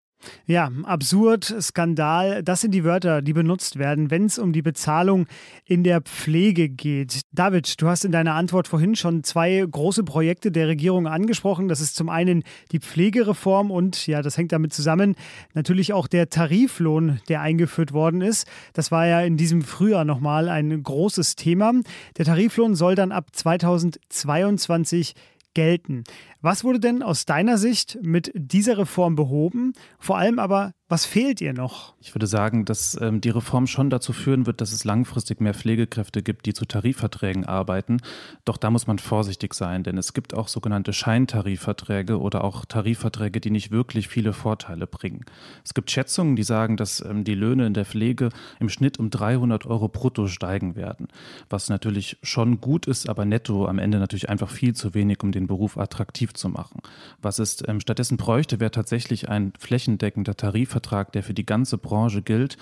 Ja, 0.46 0.70
absurd, 0.84 1.54
Skandal, 1.60 2.42
das 2.42 2.60
sind 2.60 2.72
die 2.72 2.84
Wörter, 2.84 3.22
die 3.22 3.32
benutzt 3.32 3.78
werden, 3.78 4.10
wenn 4.10 4.26
es 4.26 4.38
um 4.38 4.52
die 4.52 4.62
Bezahlung 4.62 5.26
in 5.64 5.84
der 5.84 6.00
Pflege 6.00 6.68
geht. 6.68 7.20
David, 7.32 7.80
du 7.80 7.88
hast 7.88 8.04
in 8.04 8.12
deiner 8.12 8.34
Antwort 8.34 8.68
vorhin 8.68 8.96
schon 8.96 9.24
zwei 9.24 9.64
große 9.68 10.04
Projekte 10.04 10.52
der 10.52 10.68
Regierung 10.68 11.06
angesprochen. 11.06 11.68
Das 11.68 11.80
ist 11.80 11.96
zum 11.96 12.08
einen 12.08 12.42
die 12.72 12.80
Pflegereform 12.80 13.70
und, 13.70 14.06
ja, 14.06 14.22
das 14.22 14.36
hängt 14.36 14.52
damit 14.52 14.72
zusammen, 14.72 15.14
natürlich 15.54 15.92
auch 15.92 16.06
der 16.06 16.28
Tariflohn, 16.28 17.20
der 17.28 17.40
eingeführt 17.40 17.92
worden 17.92 18.20
ist. 18.20 18.46
Das 18.72 18.90
war 18.90 19.06
ja 19.06 19.20
in 19.20 19.36
diesem 19.36 19.62
Frühjahr 19.62 20.04
nochmal 20.04 20.48
ein 20.48 20.82
großes 20.82 21.36
Thema. 21.36 21.72
Der 22.18 22.24
Tariflohn 22.24 22.74
soll 22.74 22.94
dann 22.94 23.12
ab 23.12 23.28
2022 23.32 25.14
gelten. 25.54 26.04
Was 26.42 26.64
wurde 26.64 26.80
denn 26.80 27.02
aus 27.02 27.26
deiner 27.26 27.58
Sicht 27.58 27.98
mit 28.00 28.32
dieser 28.34 28.78
Reform 28.78 29.14
behoben? 29.14 29.74
Vor 29.98 30.16
allem 30.16 30.38
aber, 30.38 30.72
was 30.88 31.04
fehlt 31.04 31.40
ihr 31.40 31.52
noch? 31.52 31.94
Ich 32.00 32.14
würde 32.16 32.26
sagen, 32.26 32.64
dass 32.64 33.00
ähm, 33.00 33.20
die 33.20 33.28
Reform 33.28 33.66
schon 33.66 33.90
dazu 33.90 34.12
führen 34.12 34.46
wird, 34.46 34.60
dass 34.60 34.72
es 34.72 34.82
langfristig 34.84 35.40
mehr 35.40 35.54
Pflegekräfte 35.54 36.22
gibt, 36.22 36.46
die 36.46 36.54
zu 36.54 36.64
Tarifverträgen 36.64 37.44
arbeiten. 37.44 37.98
Doch 38.44 38.56
da 38.56 38.70
muss 38.70 38.86
man 38.86 38.98
vorsichtig 38.98 39.54
sein, 39.54 39.84
denn 39.84 39.98
es 39.98 40.14
gibt 40.14 40.34
auch 40.34 40.48
sogenannte 40.48 40.92
Scheintarifverträge 40.92 42.18
oder 42.18 42.42
auch 42.42 42.64
Tarifverträge, 42.64 43.40
die 43.40 43.50
nicht 43.50 43.70
wirklich 43.70 44.08
viele 44.08 44.32
Vorteile 44.32 44.88
bringen. 44.88 45.24
Es 45.62 45.74
gibt 45.74 45.92
Schätzungen, 45.92 46.34
die 46.34 46.42
sagen, 46.42 46.76
dass 46.76 47.04
ähm, 47.04 47.22
die 47.22 47.34
Löhne 47.36 47.66
in 47.66 47.74
der 47.74 47.84
Pflege 47.84 48.30
im 48.58 48.68
Schnitt 48.68 48.98
um 48.98 49.10
300 49.10 49.66
Euro 49.66 49.88
brutto 49.88 50.26
steigen 50.26 50.74
werden, 50.74 51.06
was 51.50 51.68
natürlich 51.68 52.18
schon 52.24 52.60
gut 52.60 52.86
ist, 52.86 53.08
aber 53.08 53.24
netto 53.26 53.66
am 53.66 53.78
Ende 53.78 53.98
natürlich 53.98 54.28
einfach 54.28 54.50
viel 54.50 54.74
zu 54.74 54.94
wenig, 54.94 55.22
um 55.22 55.30
den 55.30 55.46
Beruf 55.46 55.78
attraktiv 55.78 56.29
attraktiv 56.30 56.34
zu 56.34 56.48
machen. 56.48 56.80
Was 57.22 57.38
es 57.38 57.62
ähm, 57.66 57.80
stattdessen 57.80 58.16
bräuchte, 58.16 58.60
wäre 58.60 58.70
tatsächlich 58.70 59.28
ein 59.28 59.52
flächendeckender 59.58 60.36
Tarifvertrag, 60.36 61.12
der 61.12 61.22
für 61.22 61.34
die 61.34 61.46
ganze 61.46 61.78
Branche 61.78 62.22
gilt. 62.22 62.56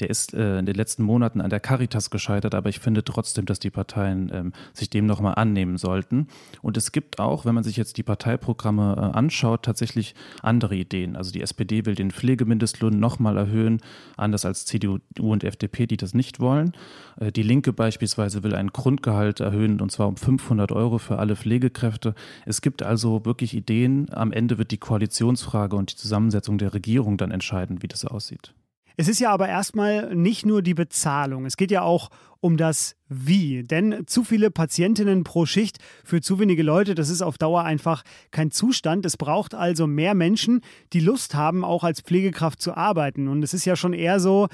Der 0.00 0.10
ist 0.10 0.34
äh, 0.34 0.58
in 0.58 0.66
den 0.66 0.74
letzten 0.74 1.02
Monaten 1.02 1.40
an 1.40 1.50
der 1.50 1.60
Caritas 1.60 2.10
gescheitert, 2.10 2.54
aber 2.54 2.68
ich 2.68 2.80
finde 2.80 3.04
trotzdem, 3.04 3.46
dass 3.46 3.60
die 3.60 3.70
Parteien 3.70 4.30
ähm, 4.32 4.52
sich 4.72 4.90
dem 4.90 5.06
nochmal 5.06 5.34
annehmen 5.36 5.76
sollten. 5.78 6.26
Und 6.62 6.76
es 6.76 6.92
gibt 6.92 7.18
auch, 7.18 7.44
wenn 7.44 7.54
man 7.54 7.64
sich 7.64 7.76
jetzt 7.76 7.96
die 7.96 8.02
Parteiprogramme 8.02 8.96
äh, 8.96 9.16
anschaut, 9.16 9.62
tatsächlich 9.62 10.14
andere 10.42 10.74
Ideen. 10.74 11.16
Also 11.16 11.32
die 11.32 11.42
SPD 11.42 11.86
will 11.86 11.94
den 11.94 12.10
Pflegemindestlohn 12.10 12.98
nochmal 12.98 13.36
erhöhen, 13.36 13.80
anders 14.16 14.44
als 14.44 14.64
CDU 14.64 14.98
und 15.20 15.44
FDP, 15.44 15.86
die 15.86 15.96
das 15.96 16.14
nicht 16.14 16.40
wollen. 16.40 16.72
Äh, 17.20 17.32
die 17.32 17.42
Linke 17.42 17.72
beispielsweise 17.72 18.42
will 18.42 18.54
ein 18.54 18.68
Grundgehalt 18.68 19.40
erhöhen 19.40 19.80
und 19.80 19.92
zwar 19.92 20.08
um 20.08 20.16
500 20.16 20.72
Euro 20.72 20.98
für 20.98 21.18
alle 21.18 21.36
Pflegekräfte. 21.36 22.14
Es 22.46 22.60
gibt 22.60 22.82
also 22.82 23.11
wirklich 23.24 23.54
Ideen. 23.54 24.12
Am 24.12 24.32
Ende 24.32 24.58
wird 24.58 24.70
die 24.70 24.78
Koalitionsfrage 24.78 25.76
und 25.76 25.92
die 25.92 25.96
Zusammensetzung 25.96 26.58
der 26.58 26.74
Regierung 26.74 27.16
dann 27.16 27.30
entscheiden, 27.30 27.82
wie 27.82 27.88
das 27.88 28.04
aussieht. 28.04 28.54
Es 28.96 29.08
ist 29.08 29.20
ja 29.20 29.30
aber 29.30 29.48
erstmal 29.48 30.14
nicht 30.14 30.44
nur 30.44 30.62
die 30.62 30.74
Bezahlung. 30.74 31.46
Es 31.46 31.56
geht 31.56 31.70
ja 31.70 31.82
auch 31.82 32.10
um 32.40 32.56
das 32.56 32.96
Wie. 33.08 33.62
Denn 33.62 34.04
zu 34.06 34.24
viele 34.24 34.50
Patientinnen 34.50 35.24
pro 35.24 35.46
Schicht 35.46 35.78
für 36.04 36.20
zu 36.20 36.38
wenige 36.38 36.62
Leute, 36.62 36.94
das 36.94 37.08
ist 37.08 37.22
auf 37.22 37.38
Dauer 37.38 37.62
einfach 37.62 38.02
kein 38.30 38.50
Zustand. 38.50 39.06
Es 39.06 39.16
braucht 39.16 39.54
also 39.54 39.86
mehr 39.86 40.14
Menschen, 40.14 40.60
die 40.92 41.00
Lust 41.00 41.34
haben, 41.34 41.64
auch 41.64 41.84
als 41.84 42.00
Pflegekraft 42.00 42.60
zu 42.60 42.76
arbeiten. 42.76 43.28
Und 43.28 43.42
es 43.42 43.54
ist 43.54 43.64
ja 43.64 43.76
schon 43.76 43.92
eher 43.92 44.20
so, 44.20 44.48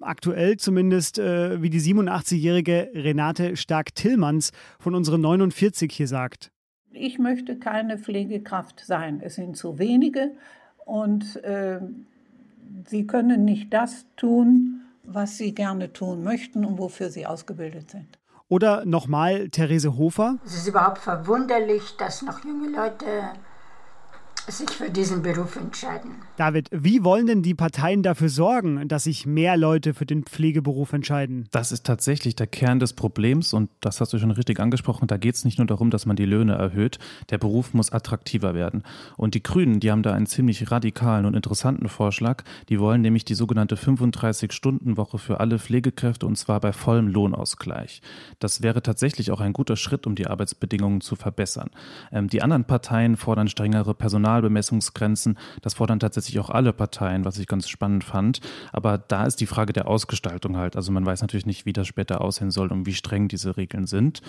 aktuell 0.00 0.58
zumindest, 0.58 1.18
äh, 1.18 1.60
wie 1.62 1.70
die 1.70 1.80
87-jährige 1.80 2.90
Renate 2.94 3.56
Stark-Tillmanns 3.56 4.52
von 4.78 4.94
unseren 4.94 5.22
49 5.22 5.92
hier 5.92 6.08
sagt 6.08 6.50
ich 6.96 7.18
möchte 7.18 7.56
keine 7.58 7.98
Pflegekraft 7.98 8.82
sein. 8.84 9.20
Es 9.22 9.36
sind 9.36 9.56
zu 9.56 9.78
wenige 9.78 10.32
und 10.84 11.36
äh, 11.44 11.80
sie 12.86 13.06
können 13.06 13.44
nicht 13.44 13.72
das 13.72 14.06
tun, 14.16 14.82
was 15.02 15.36
sie 15.36 15.54
gerne 15.54 15.92
tun 15.92 16.24
möchten 16.24 16.64
und 16.64 16.78
wofür 16.78 17.10
sie 17.10 17.26
ausgebildet 17.26 17.90
sind. 17.90 18.18
Oder 18.48 18.84
nochmal 18.84 19.48
Therese 19.48 19.96
Hofer. 19.96 20.38
Es 20.44 20.54
ist 20.54 20.68
überhaupt 20.68 20.98
verwunderlich, 20.98 21.96
dass 21.98 22.22
noch 22.22 22.44
junge 22.44 22.68
Leute 22.68 23.06
sich 24.48 24.70
für 24.70 24.90
diesen 24.90 25.22
Beruf 25.22 25.56
entscheiden. 25.56 26.12
David, 26.36 26.68
wie 26.70 27.02
wollen 27.02 27.26
denn 27.26 27.42
die 27.42 27.54
Parteien 27.54 28.02
dafür 28.02 28.28
sorgen, 28.28 28.86
dass 28.88 29.04
sich 29.04 29.26
mehr 29.26 29.56
Leute 29.56 29.94
für 29.94 30.06
den 30.06 30.24
Pflegeberuf 30.24 30.92
entscheiden? 30.92 31.48
Das 31.50 31.72
ist 31.72 31.84
tatsächlich 31.84 32.36
der 32.36 32.46
Kern 32.46 32.78
des 32.78 32.92
Problems 32.92 33.52
und 33.52 33.70
das 33.80 34.00
hast 34.00 34.12
du 34.12 34.18
schon 34.18 34.30
richtig 34.30 34.60
angesprochen. 34.60 35.08
Da 35.08 35.16
geht 35.16 35.34
es 35.34 35.44
nicht 35.44 35.58
nur 35.58 35.66
darum, 35.66 35.90
dass 35.90 36.06
man 36.06 36.16
die 36.16 36.26
Löhne 36.26 36.54
erhöht. 36.54 36.98
Der 37.30 37.38
Beruf 37.38 37.74
muss 37.74 37.92
attraktiver 37.92 38.54
werden. 38.54 38.82
Und 39.16 39.34
die 39.34 39.42
Grünen, 39.42 39.80
die 39.80 39.90
haben 39.90 40.02
da 40.02 40.12
einen 40.12 40.26
ziemlich 40.26 40.70
radikalen 40.70 41.26
und 41.26 41.34
interessanten 41.34 41.88
Vorschlag. 41.88 42.44
Die 42.68 42.78
wollen 42.78 43.00
nämlich 43.00 43.24
die 43.24 43.34
sogenannte 43.34 43.76
35-Stunden-Woche 43.76 45.18
für 45.18 45.40
alle 45.40 45.58
Pflegekräfte 45.58 46.26
und 46.26 46.36
zwar 46.36 46.60
bei 46.60 46.72
vollem 46.72 47.08
Lohnausgleich. 47.08 48.02
Das 48.38 48.62
wäre 48.62 48.82
tatsächlich 48.82 49.30
auch 49.30 49.40
ein 49.40 49.52
guter 49.52 49.76
Schritt, 49.76 50.06
um 50.06 50.14
die 50.14 50.26
Arbeitsbedingungen 50.26 51.00
zu 51.00 51.16
verbessern. 51.16 51.70
Ähm, 52.12 52.28
die 52.28 52.42
anderen 52.42 52.64
Parteien 52.64 53.16
fordern 53.16 53.48
strengere 53.48 53.94
Personal 53.94 54.35
Personalbemessungsgrenzen. 54.36 55.38
Das 55.62 55.74
fordern 55.74 56.00
tatsächlich 56.00 56.38
auch 56.38 56.50
alle 56.50 56.72
Parteien, 56.72 57.24
was 57.24 57.38
ich 57.38 57.46
ganz 57.46 57.68
spannend 57.68 58.04
fand. 58.04 58.40
Aber 58.72 58.98
da 58.98 59.24
ist 59.24 59.40
die 59.40 59.46
Frage 59.46 59.72
der 59.72 59.88
Ausgestaltung 59.88 60.56
halt. 60.56 60.76
Also 60.76 60.92
man 60.92 61.06
weiß 61.06 61.22
natürlich 61.22 61.46
nicht, 61.46 61.66
wie 61.66 61.72
das 61.72 61.86
später 61.86 62.20
aussehen 62.20 62.50
soll 62.50 62.72
und 62.72 62.86
wie 62.86 62.94
streng 62.94 63.28
diese 63.28 63.56
Regeln 63.56 63.86
sind. 63.86 64.22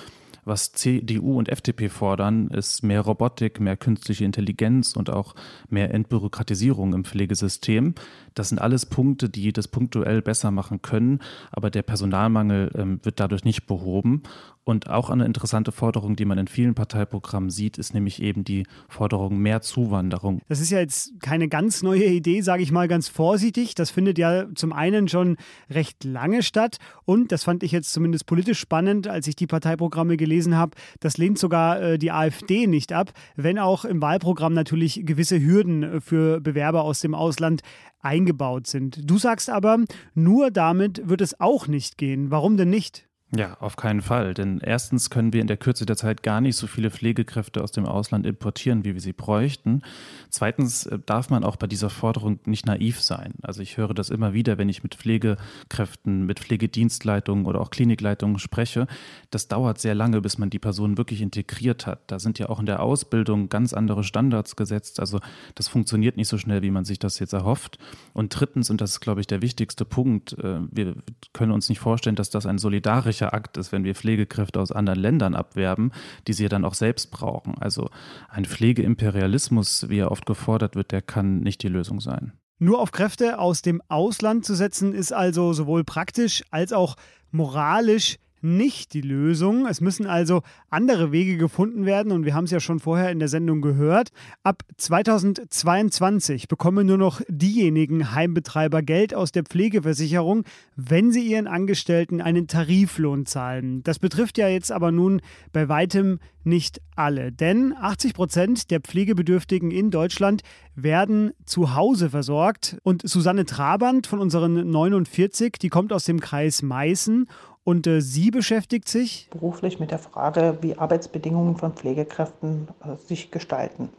Was 0.46 0.72
CDU 0.72 1.38
und 1.38 1.50
FDP 1.50 1.90
fordern, 1.90 2.48
ist 2.48 2.82
mehr 2.82 3.02
Robotik, 3.02 3.60
mehr 3.60 3.76
künstliche 3.76 4.24
Intelligenz 4.24 4.96
und 4.96 5.10
auch 5.10 5.36
mehr 5.70 5.94
Entbürokratisierung 5.94 6.94
im 6.94 7.04
Pflegesystem. 7.04 7.96
Das 8.38 8.50
sind 8.50 8.60
alles 8.60 8.86
Punkte, 8.86 9.30
die 9.30 9.52
das 9.52 9.68
punktuell 9.68 10.22
besser 10.22 10.52
machen 10.52 10.82
können, 10.82 11.20
aber 11.52 11.72
der 11.72 11.82
Personalmangel 11.82 12.72
ähm, 12.76 13.00
wird 13.04 13.20
dadurch 13.20 13.44
nicht 13.44 13.66
behoben. 13.66 14.24
Und 14.64 14.90
auch 14.90 15.10
eine 15.10 15.26
interessante 15.26 15.72
Forderung, 15.72 16.18
die 16.18 16.26
man 16.26 16.38
in 16.38 16.50
vielen 16.50 16.76
Parteiprogrammen 16.76 17.50
sieht, 17.50 17.78
ist 17.78 17.94
nämlich 17.94 18.22
eben 18.22 18.44
die 18.44 18.68
Forderung 18.90 19.38
mehr 19.38 19.62
Zuwanderung. 19.62 20.42
Das 20.50 20.60
ist 20.60 20.72
ja 20.72 20.80
jetzt 20.80 21.22
keine 21.22 21.48
ganz 21.48 21.84
neue 21.84 22.04
Idee, 22.04 22.42
sage 22.42 22.64
ich 22.64 22.72
mal 22.74 22.90
ganz 22.90 23.08
vorsichtig. 23.08 23.76
Das 23.76 23.92
findet 23.92 24.18
ja 24.18 24.46
zum 24.56 24.74
einen 24.74 25.08
schon 25.08 25.38
recht 25.70 26.04
lange 26.04 26.44
statt 26.44 26.80
und 27.06 27.32
das 27.32 27.46
fand 27.46 27.64
ich 27.64 27.72
jetzt 27.72 27.94
zumindest 27.94 28.26
politisch 28.26 28.60
spannend, 28.60 29.08
als 29.08 29.28
ich 29.28 29.38
die 29.38 29.48
Parteiprogramme 29.48 30.18
gelesen 30.18 30.58
habe. 30.58 30.76
Das 31.00 31.18
lehnt 31.18 31.40
sogar 31.40 31.82
äh, 31.82 31.98
die 31.98 32.12
AfD 32.12 32.68
nicht 32.68 32.92
ab, 32.92 33.14
wenn 33.38 33.60
auch 33.60 33.86
im 33.86 34.02
Wahlprogramm 34.02 34.54
natürlich 34.54 35.06
gewisse 35.06 35.40
Hürden 35.40 35.84
äh, 35.84 36.02
für 36.02 36.42
Bewerber 36.42 36.84
aus 36.84 37.00
dem 37.00 37.16
Ausland 37.16 37.62
eingebaut 38.00 38.68
sind. 38.68 39.10
Du 39.10 39.18
sagst 39.18 39.50
aber, 39.50 39.84
nur 40.14 40.52
damit 40.52 41.08
wird 41.10 41.22
es 41.22 41.40
auch 41.40 41.68
nicht 41.68 41.98
gehen. 41.98 42.32
Warum 42.32 42.58
denn 42.58 42.70
nicht? 42.70 43.07
Ja, 43.36 43.58
auf 43.60 43.76
keinen 43.76 44.02
Fall. 44.02 44.34
Denn 44.34 44.62
erstens 44.62 45.10
können 45.10 45.34
wir 45.34 45.42
in 45.42 45.48
der 45.48 45.58
Kürze 45.58 45.86
der 45.86 45.98
Zeit 45.98 46.24
gar 46.24 46.40
nicht 46.40 46.56
so 46.56 46.66
viele 46.66 46.90
Pflegekräfte 46.90 47.62
aus 47.62 47.74
dem 47.74 47.86
Ausland 47.86 48.26
importieren, 48.26 48.86
wie 48.86 48.94
wir 48.94 49.02
sie 49.02 49.12
bräuchten. 49.12 49.82
Zweitens 50.30 50.86
äh, 50.86 50.98
darf 51.06 51.30
man 51.30 51.44
auch 51.44 51.58
bei 51.58 51.68
dieser 51.68 51.90
Forderung 51.90 52.40
nicht 52.46 52.66
naiv 52.66 53.02
sein. 53.02 53.34
Also 53.42 53.62
ich 53.62 53.76
höre 53.76 53.94
das 53.94 54.12
immer 54.12 54.32
wieder, 54.32 54.58
wenn 54.58 54.70
ich 54.70 54.82
mit 54.82 54.96
Pflegekräften, 54.96 56.26
mit 56.26 56.40
Pflegedienstleitungen 56.40 57.46
oder 57.46 57.60
auch 57.60 57.70
Klinikleitungen 57.70 58.40
spreche. 58.40 58.88
Das 59.30 59.50
dauert 59.50 59.80
sehr 59.80 59.94
lange, 59.94 60.22
bis 60.22 60.38
man 60.38 60.50
die 60.50 60.60
Person 60.60 60.98
wirklich 60.98 61.22
integriert 61.22 61.86
hat. 61.86 62.00
Da 62.08 62.20
sind 62.20 62.40
ja 62.40 62.48
auch 62.48 62.62
in 62.62 62.66
der 62.66 62.82
Ausbildung 62.82 63.50
ganz 63.50 63.74
andere 63.74 64.06
Standards 64.06 64.56
gesetzt. 64.56 65.02
Also 65.02 65.20
das 65.54 65.68
funktioniert 65.68 66.16
nicht 66.16 66.30
so 66.30 66.38
schnell, 66.38 66.62
wie 66.62 66.72
man 66.72 66.86
sich 66.86 66.98
das 66.98 67.20
jetzt 67.20 67.34
erhofft. 67.34 67.78
Und 68.14 68.30
drittens, 68.30 68.70
und 68.70 68.80
das 68.80 68.92
ist, 68.92 69.00
glaube 69.02 69.20
ich, 69.20 69.28
der 69.28 69.42
wichtigste 69.42 69.84
Punkt, 69.84 70.32
äh, 70.40 70.60
wir 70.72 70.96
können 71.34 71.52
uns 71.52 71.68
nicht 71.68 71.80
vorstellen, 71.80 72.16
dass 72.16 72.30
das 72.30 72.46
ein 72.46 72.58
solidarisches 72.58 73.17
terrorischer 73.18 73.34
Akt 73.34 73.58
ist, 73.58 73.72
wenn 73.72 73.84
wir 73.84 73.96
Pflegekräfte 73.96 74.60
aus 74.60 74.72
anderen 74.72 75.00
Ländern 75.00 75.36
abwerben, 75.36 75.92
die 76.28 76.34
sie 76.34 76.48
dann 76.48 76.66
auch 76.66 76.74
selbst 76.74 77.12
brauchen. 77.12 77.56
Also 77.60 77.90
ein 78.30 78.46
Pflegeimperialismus, 78.46 79.90
wie 79.90 80.00
er 80.00 80.12
oft 80.12 80.26
gefordert 80.26 80.76
wird, 80.76 80.92
der 80.92 81.02
kann 81.02 81.40
nicht 81.40 81.64
die 81.64 81.68
Lösung 81.68 82.00
sein. 82.00 82.34
Nur 82.60 82.80
auf 82.80 82.92
Kräfte 82.92 83.38
aus 83.40 83.62
dem 83.62 83.82
Ausland 83.88 84.46
zu 84.46 84.56
setzen, 84.56 84.94
ist 84.94 85.14
also 85.14 85.54
sowohl 85.54 85.84
praktisch 85.84 86.44
als 86.50 86.74
auch 86.74 86.96
moralisch 87.32 88.18
nicht 88.42 88.94
die 88.94 89.02
Lösung. 89.02 89.66
Es 89.68 89.82
müssen 89.82 90.06
also 90.06 90.42
andere 90.70 91.12
Wege 91.12 91.38
gefunden 91.38 91.86
werden 91.86 92.12
und 92.12 92.26
wir 92.26 92.34
haben 92.34 92.46
es 92.46 92.52
ja 92.52 92.60
schon 92.60 92.80
vorher 92.80 93.12
in 93.12 93.20
der 93.20 93.28
Sendung 93.28 93.62
gehört. 93.62 94.10
Ab 94.44 94.64
2022 94.78 96.48
bekommen 96.48 96.88
nur 96.88 96.98
noch 96.98 97.22
diejenigen 97.28 98.14
Heimbetreiber 98.14 98.82
Geld 98.82 99.14
aus 99.14 99.32
der 99.32 99.44
Pflegeversicherung, 99.44 100.44
wenn 100.76 101.12
sie 101.12 101.22
ihren 101.22 101.48
Angestellten 101.48 102.22
einen 102.22 102.48
Tariflohn 102.48 103.26
zahlen. 103.26 103.84
Das 103.84 104.00
betrifft 104.00 104.38
ja 104.38 104.48
jetzt 104.48 104.72
aber 104.72 104.92
nun 104.92 105.22
bei 105.52 105.70
weitem 105.70 106.20
nicht 106.48 106.82
alle, 106.96 107.32
denn 107.32 107.76
80 107.80 108.14
Prozent 108.14 108.72
der 108.72 108.80
Pflegebedürftigen 108.80 109.70
in 109.70 109.92
Deutschland 109.92 110.42
werden 110.74 111.34
zu 111.46 111.76
Hause 111.76 112.10
versorgt. 112.10 112.78
Und 112.84 113.08
Susanne 113.08 113.46
Trabant 113.46 114.08
von 114.08 114.20
unseren 114.20 114.72
49, 114.72 115.54
die 115.62 115.70
kommt 115.70 115.94
aus 115.94 116.06
dem 116.06 116.20
Kreis 116.20 116.64
Meißen 116.64 117.28
und 117.64 117.86
äh, 117.86 118.02
sie 118.02 118.32
beschäftigt 118.32 118.88
sich 118.88 119.30
beruflich 119.30 119.80
mit 119.80 119.92
der 119.92 120.00
Frage, 120.00 120.58
wie 120.62 120.78
Arbeitsbedingungen 120.78 121.58
von 121.58 121.74
Pflegekräften 121.74 122.70
äh, 122.82 122.96
sich 122.96 123.30
gestalten. 123.30 123.90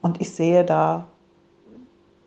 Und 0.00 0.20
ich 0.20 0.30
sehe 0.30 0.64
da 0.64 1.06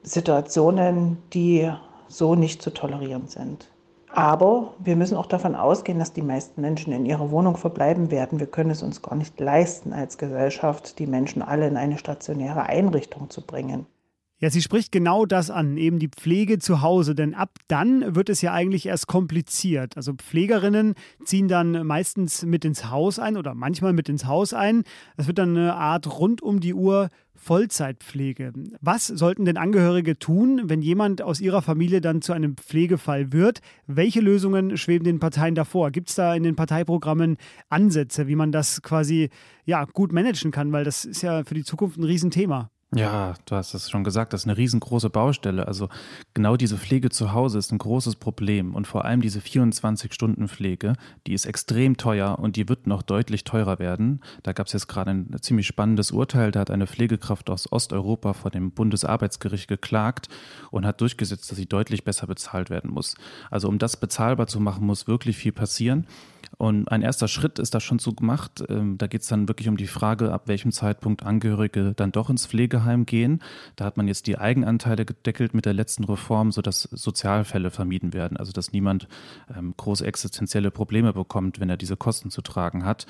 Situationen, 0.03 1.17
die 1.33 1.71
so 2.07 2.35
nicht 2.35 2.61
zu 2.61 2.69
tolerieren 2.69 3.27
sind. 3.27 3.67
Aber 4.11 4.73
wir 4.79 4.95
müssen 4.95 5.17
auch 5.17 5.27
davon 5.27 5.55
ausgehen, 5.55 5.99
dass 5.99 6.13
die 6.13 6.23
meisten 6.23 6.61
Menschen 6.61 6.93
in 6.93 7.05
ihrer 7.05 7.29
Wohnung 7.29 7.57
verbleiben 7.57 8.09
werden. 8.09 8.39
Wir 8.39 8.47
können 8.47 8.71
es 8.71 8.81
uns 8.81 9.01
gar 9.01 9.15
nicht 9.15 9.39
leisten, 9.39 9.93
als 9.93 10.17
Gesellschaft 10.17 10.97
die 10.99 11.07
Menschen 11.07 11.41
alle 11.41 11.67
in 11.67 11.77
eine 11.77 11.97
stationäre 11.97 12.63
Einrichtung 12.63 13.29
zu 13.29 13.45
bringen. 13.45 13.85
Ja, 14.41 14.49
sie 14.49 14.61
spricht 14.61 14.93
genau 14.93 15.25
das 15.25 15.51
an, 15.51 15.75
eben 15.75 15.99
die 15.99 16.07
Pflege 16.07 16.59
zu 16.59 16.81
Hause, 16.81 17.13
denn 17.13 17.33
ab 17.33 17.57
dann 17.67 18.15
wird 18.15 18.29
es 18.29 18.41
ja 18.41 18.53
eigentlich 18.53 18.85
erst 18.85 19.07
kompliziert. 19.07 19.97
Also 19.97 20.13
Pflegerinnen 20.13 20.95
ziehen 21.25 21.49
dann 21.49 21.85
meistens 21.85 22.45
mit 22.45 22.63
ins 22.63 22.89
Haus 22.89 23.19
ein 23.19 23.35
oder 23.35 23.53
manchmal 23.53 23.91
mit 23.91 24.07
ins 24.07 24.25
Haus 24.25 24.53
ein. 24.53 24.83
Das 25.17 25.27
wird 25.27 25.39
dann 25.39 25.57
eine 25.57 25.75
Art 25.75 26.19
rund 26.19 26.41
um 26.41 26.61
die 26.61 26.73
Uhr 26.73 27.09
Vollzeitpflege. 27.35 28.53
Was 28.79 29.07
sollten 29.07 29.43
denn 29.43 29.57
Angehörige 29.57 30.17
tun, 30.17 30.61
wenn 30.65 30.81
jemand 30.81 31.21
aus 31.21 31.41
ihrer 31.41 31.61
Familie 31.61 31.99
dann 31.99 32.21
zu 32.21 32.31
einem 32.31 32.55
Pflegefall 32.55 33.33
wird? 33.33 33.59
Welche 33.87 34.21
Lösungen 34.21 34.77
schweben 34.77 35.03
den 35.03 35.19
Parteien 35.19 35.55
davor? 35.55 35.91
Gibt 35.91 36.09
es 36.09 36.15
da 36.15 36.33
in 36.33 36.43
den 36.43 36.55
Parteiprogrammen 36.55 37.35
Ansätze, 37.67 38.27
wie 38.27 38.35
man 38.35 38.53
das 38.53 38.81
quasi 38.81 39.29
ja, 39.65 39.83
gut 39.83 40.13
managen 40.13 40.51
kann? 40.51 40.71
Weil 40.71 40.85
das 40.85 41.03
ist 41.03 41.23
ja 41.23 41.43
für 41.43 41.55
die 41.55 41.63
Zukunft 41.65 41.97
ein 41.97 42.03
Riesenthema. 42.05 42.69
Ja, 42.95 43.35
du 43.45 43.55
hast 43.55 43.75
es 43.75 43.87
schon 43.87 44.03
gesagt, 44.03 44.33
das 44.33 44.41
ist 44.41 44.47
eine 44.47 44.57
riesengroße 44.57 45.11
Baustelle. 45.11 45.67
Also 45.67 45.89
genau 46.33 46.57
diese 46.57 46.79
Pflege 46.79 47.11
zu 47.11 47.33
Hause 47.33 47.59
ist 47.59 47.71
ein 47.71 47.77
großes 47.77 48.15
Problem 48.15 48.73
und 48.73 48.87
vor 48.87 49.05
allem 49.05 49.21
diese 49.21 49.41
24-Stunden-Pflege, 49.41 50.93
die 51.27 51.33
ist 51.33 51.45
extrem 51.45 51.97
teuer 51.97 52.39
und 52.39 52.55
die 52.55 52.67
wird 52.67 52.87
noch 52.87 53.03
deutlich 53.03 53.43
teurer 53.43 53.77
werden. 53.77 54.21
Da 54.41 54.53
gab 54.53 54.65
es 54.65 54.73
jetzt 54.73 54.87
gerade 54.87 55.11
ein 55.11 55.37
ziemlich 55.39 55.67
spannendes 55.67 56.09
Urteil, 56.09 56.49
da 56.49 56.61
hat 56.61 56.71
eine 56.71 56.87
Pflegekraft 56.87 57.51
aus 57.51 57.71
Osteuropa 57.71 58.33
vor 58.33 58.49
dem 58.49 58.71
Bundesarbeitsgericht 58.71 59.67
geklagt 59.67 60.27
und 60.71 60.83
hat 60.83 60.99
durchgesetzt, 60.99 61.51
dass 61.51 61.59
sie 61.59 61.67
deutlich 61.67 62.03
besser 62.03 62.25
bezahlt 62.25 62.71
werden 62.71 62.89
muss. 62.89 63.13
Also 63.51 63.67
um 63.67 63.77
das 63.77 63.97
bezahlbar 63.97 64.47
zu 64.47 64.59
machen, 64.59 64.87
muss 64.87 65.07
wirklich 65.07 65.37
viel 65.37 65.51
passieren. 65.51 66.07
Und 66.57 66.89
ein 66.89 67.01
erster 67.01 67.27
Schritt 67.27 67.59
ist 67.59 67.73
da 67.73 67.79
schon 67.79 67.99
so 67.99 68.13
gemacht. 68.13 68.63
Ähm, 68.69 68.97
da 68.97 69.07
geht 69.07 69.21
es 69.21 69.27
dann 69.27 69.47
wirklich 69.47 69.69
um 69.69 69.77
die 69.77 69.87
Frage, 69.87 70.33
ab 70.33 70.47
welchem 70.47 70.71
Zeitpunkt 70.71 71.23
Angehörige 71.23 71.93
dann 71.95 72.11
doch 72.11 72.29
ins 72.29 72.45
Pflegeheim 72.47 73.05
gehen. 73.05 73.41
Da 73.75 73.85
hat 73.85 73.97
man 73.97 74.07
jetzt 74.07 74.27
die 74.27 74.37
Eigenanteile 74.37 75.05
gedeckelt 75.05 75.53
mit 75.53 75.65
der 75.65 75.73
letzten 75.73 76.03
Reform, 76.03 76.51
sodass 76.51 76.83
Sozialfälle 76.83 77.71
vermieden 77.71 78.13
werden. 78.13 78.37
Also 78.37 78.51
dass 78.51 78.73
niemand 78.73 79.07
ähm, 79.55 79.73
große 79.77 80.05
existenzielle 80.05 80.71
Probleme 80.71 81.13
bekommt, 81.13 81.59
wenn 81.59 81.69
er 81.69 81.77
diese 81.77 81.97
Kosten 81.97 82.29
zu 82.29 82.41
tragen 82.41 82.85
hat. 82.85 83.05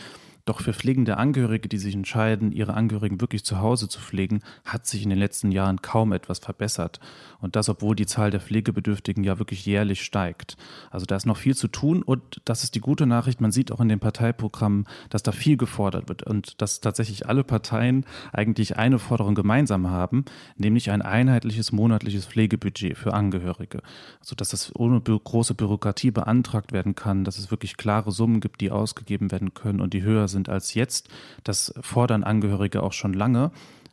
Doch 0.50 0.62
für 0.62 0.74
pflegende 0.74 1.18
Angehörige, 1.18 1.70
die 1.70 1.78
sich 1.78 1.94
entscheiden, 1.94 2.52
ihre 2.52 2.74
Angehörigen 2.74 3.22
wirklich 3.22 3.46
zu 3.46 3.60
Hause 3.60 3.88
zu 3.88 4.00
pflegen, 4.00 4.42
hat 4.66 4.88
sich 4.88 5.04
in 5.04 5.12
den 5.12 5.20
letzten 5.20 5.52
Jahren 5.52 5.84
kaum 5.84 6.12
etwas 6.12 6.40
verbessert. 6.40 7.00
Und 7.40 7.56
das, 7.56 7.70
obwohl 7.70 7.96
die 7.96 8.08
Zahl 8.08 8.32
der 8.32 8.40
Pflegebedürftigen 8.40 9.24
ja 9.24 9.38
wirklich 9.38 9.64
jährlich 9.68 10.04
steigt. 10.04 10.58
Also 10.90 11.06
da 11.06 11.16
ist 11.16 11.28
noch 11.28 11.38
viel 11.38 11.56
zu 11.56 11.68
tun 11.68 12.02
und 12.02 12.42
das 12.46 12.64
ist 12.64 12.74
die 12.74 12.80
gute 12.80 13.06
Nachricht. 13.06 13.42
Man 13.42 13.52
sieht 13.52 13.72
auch 13.72 13.80
in 13.80 13.90
den 13.90 14.00
Parteiprogrammen, 14.00 14.88
dass 15.12 15.22
da 15.22 15.32
viel 15.32 15.56
gefordert 15.56 16.10
wird 16.10 16.24
und 16.24 16.60
dass 16.64 16.82
tatsächlich 16.82 17.28
alle 17.28 17.44
Parteien 17.44 18.04
eigentlich 18.34 18.76
eine 18.76 18.98
Forderung 18.98 19.36
gemeinsam 19.36 19.92
haben, 19.92 20.26
nämlich 20.58 20.90
ein 20.90 21.04
einheitliches 21.04 21.72
monatliches 21.72 22.26
Pflegebudget 22.26 22.98
für 22.98 23.14
Angehörige. 23.14 23.84
Also 24.20 24.36
dass 24.36 24.50
das 24.50 24.76
ohne 24.76 25.00
große 25.00 25.54
Bürokratie 25.54 26.10
beantragt 26.10 26.72
werden 26.72 26.96
kann, 26.96 27.24
dass 27.24 27.38
es 27.38 27.52
wirklich 27.52 27.78
klare 27.78 28.12
Summen 28.12 28.40
gibt, 28.40 28.62
die 28.62 28.72
ausgegeben 28.72 29.32
werden 29.32 29.54
können 29.54 29.80
und 29.80 29.94
die 29.94 30.02
höher 30.02 30.28
sind 30.28 30.39
sind 30.40 30.50
als 30.50 30.74
jetzt. 30.74 31.10
Das 31.44 31.74
fordern 31.82 32.24
Angehörige 32.24 32.82
auch 32.82 32.94
schon 32.94 33.14
lange. 33.14 33.52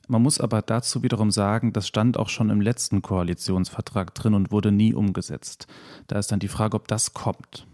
Man 0.09 0.23
muss 0.23 0.41
aber 0.41 0.63
dazu 0.63 1.03
wiederum 1.03 1.33
sagen, 1.33 1.73
das 1.73 1.89
stand 1.89 2.17
auch 2.17 2.29
schon 2.29 2.51
im 2.51 2.61
letzten 2.61 3.03
Koalitionsvertrag 3.03 4.15
drin 4.15 4.35
und 4.35 4.53
wurde 4.53 4.71
nie 4.71 4.95
umgesetzt. 4.95 5.67
Da 6.07 6.19
ist 6.19 6.31
dann 6.31 6.39
die 6.39 6.49
Frage, 6.49 6.77
ob 6.77 6.87
das 6.87 7.13
kommt. 7.13 7.67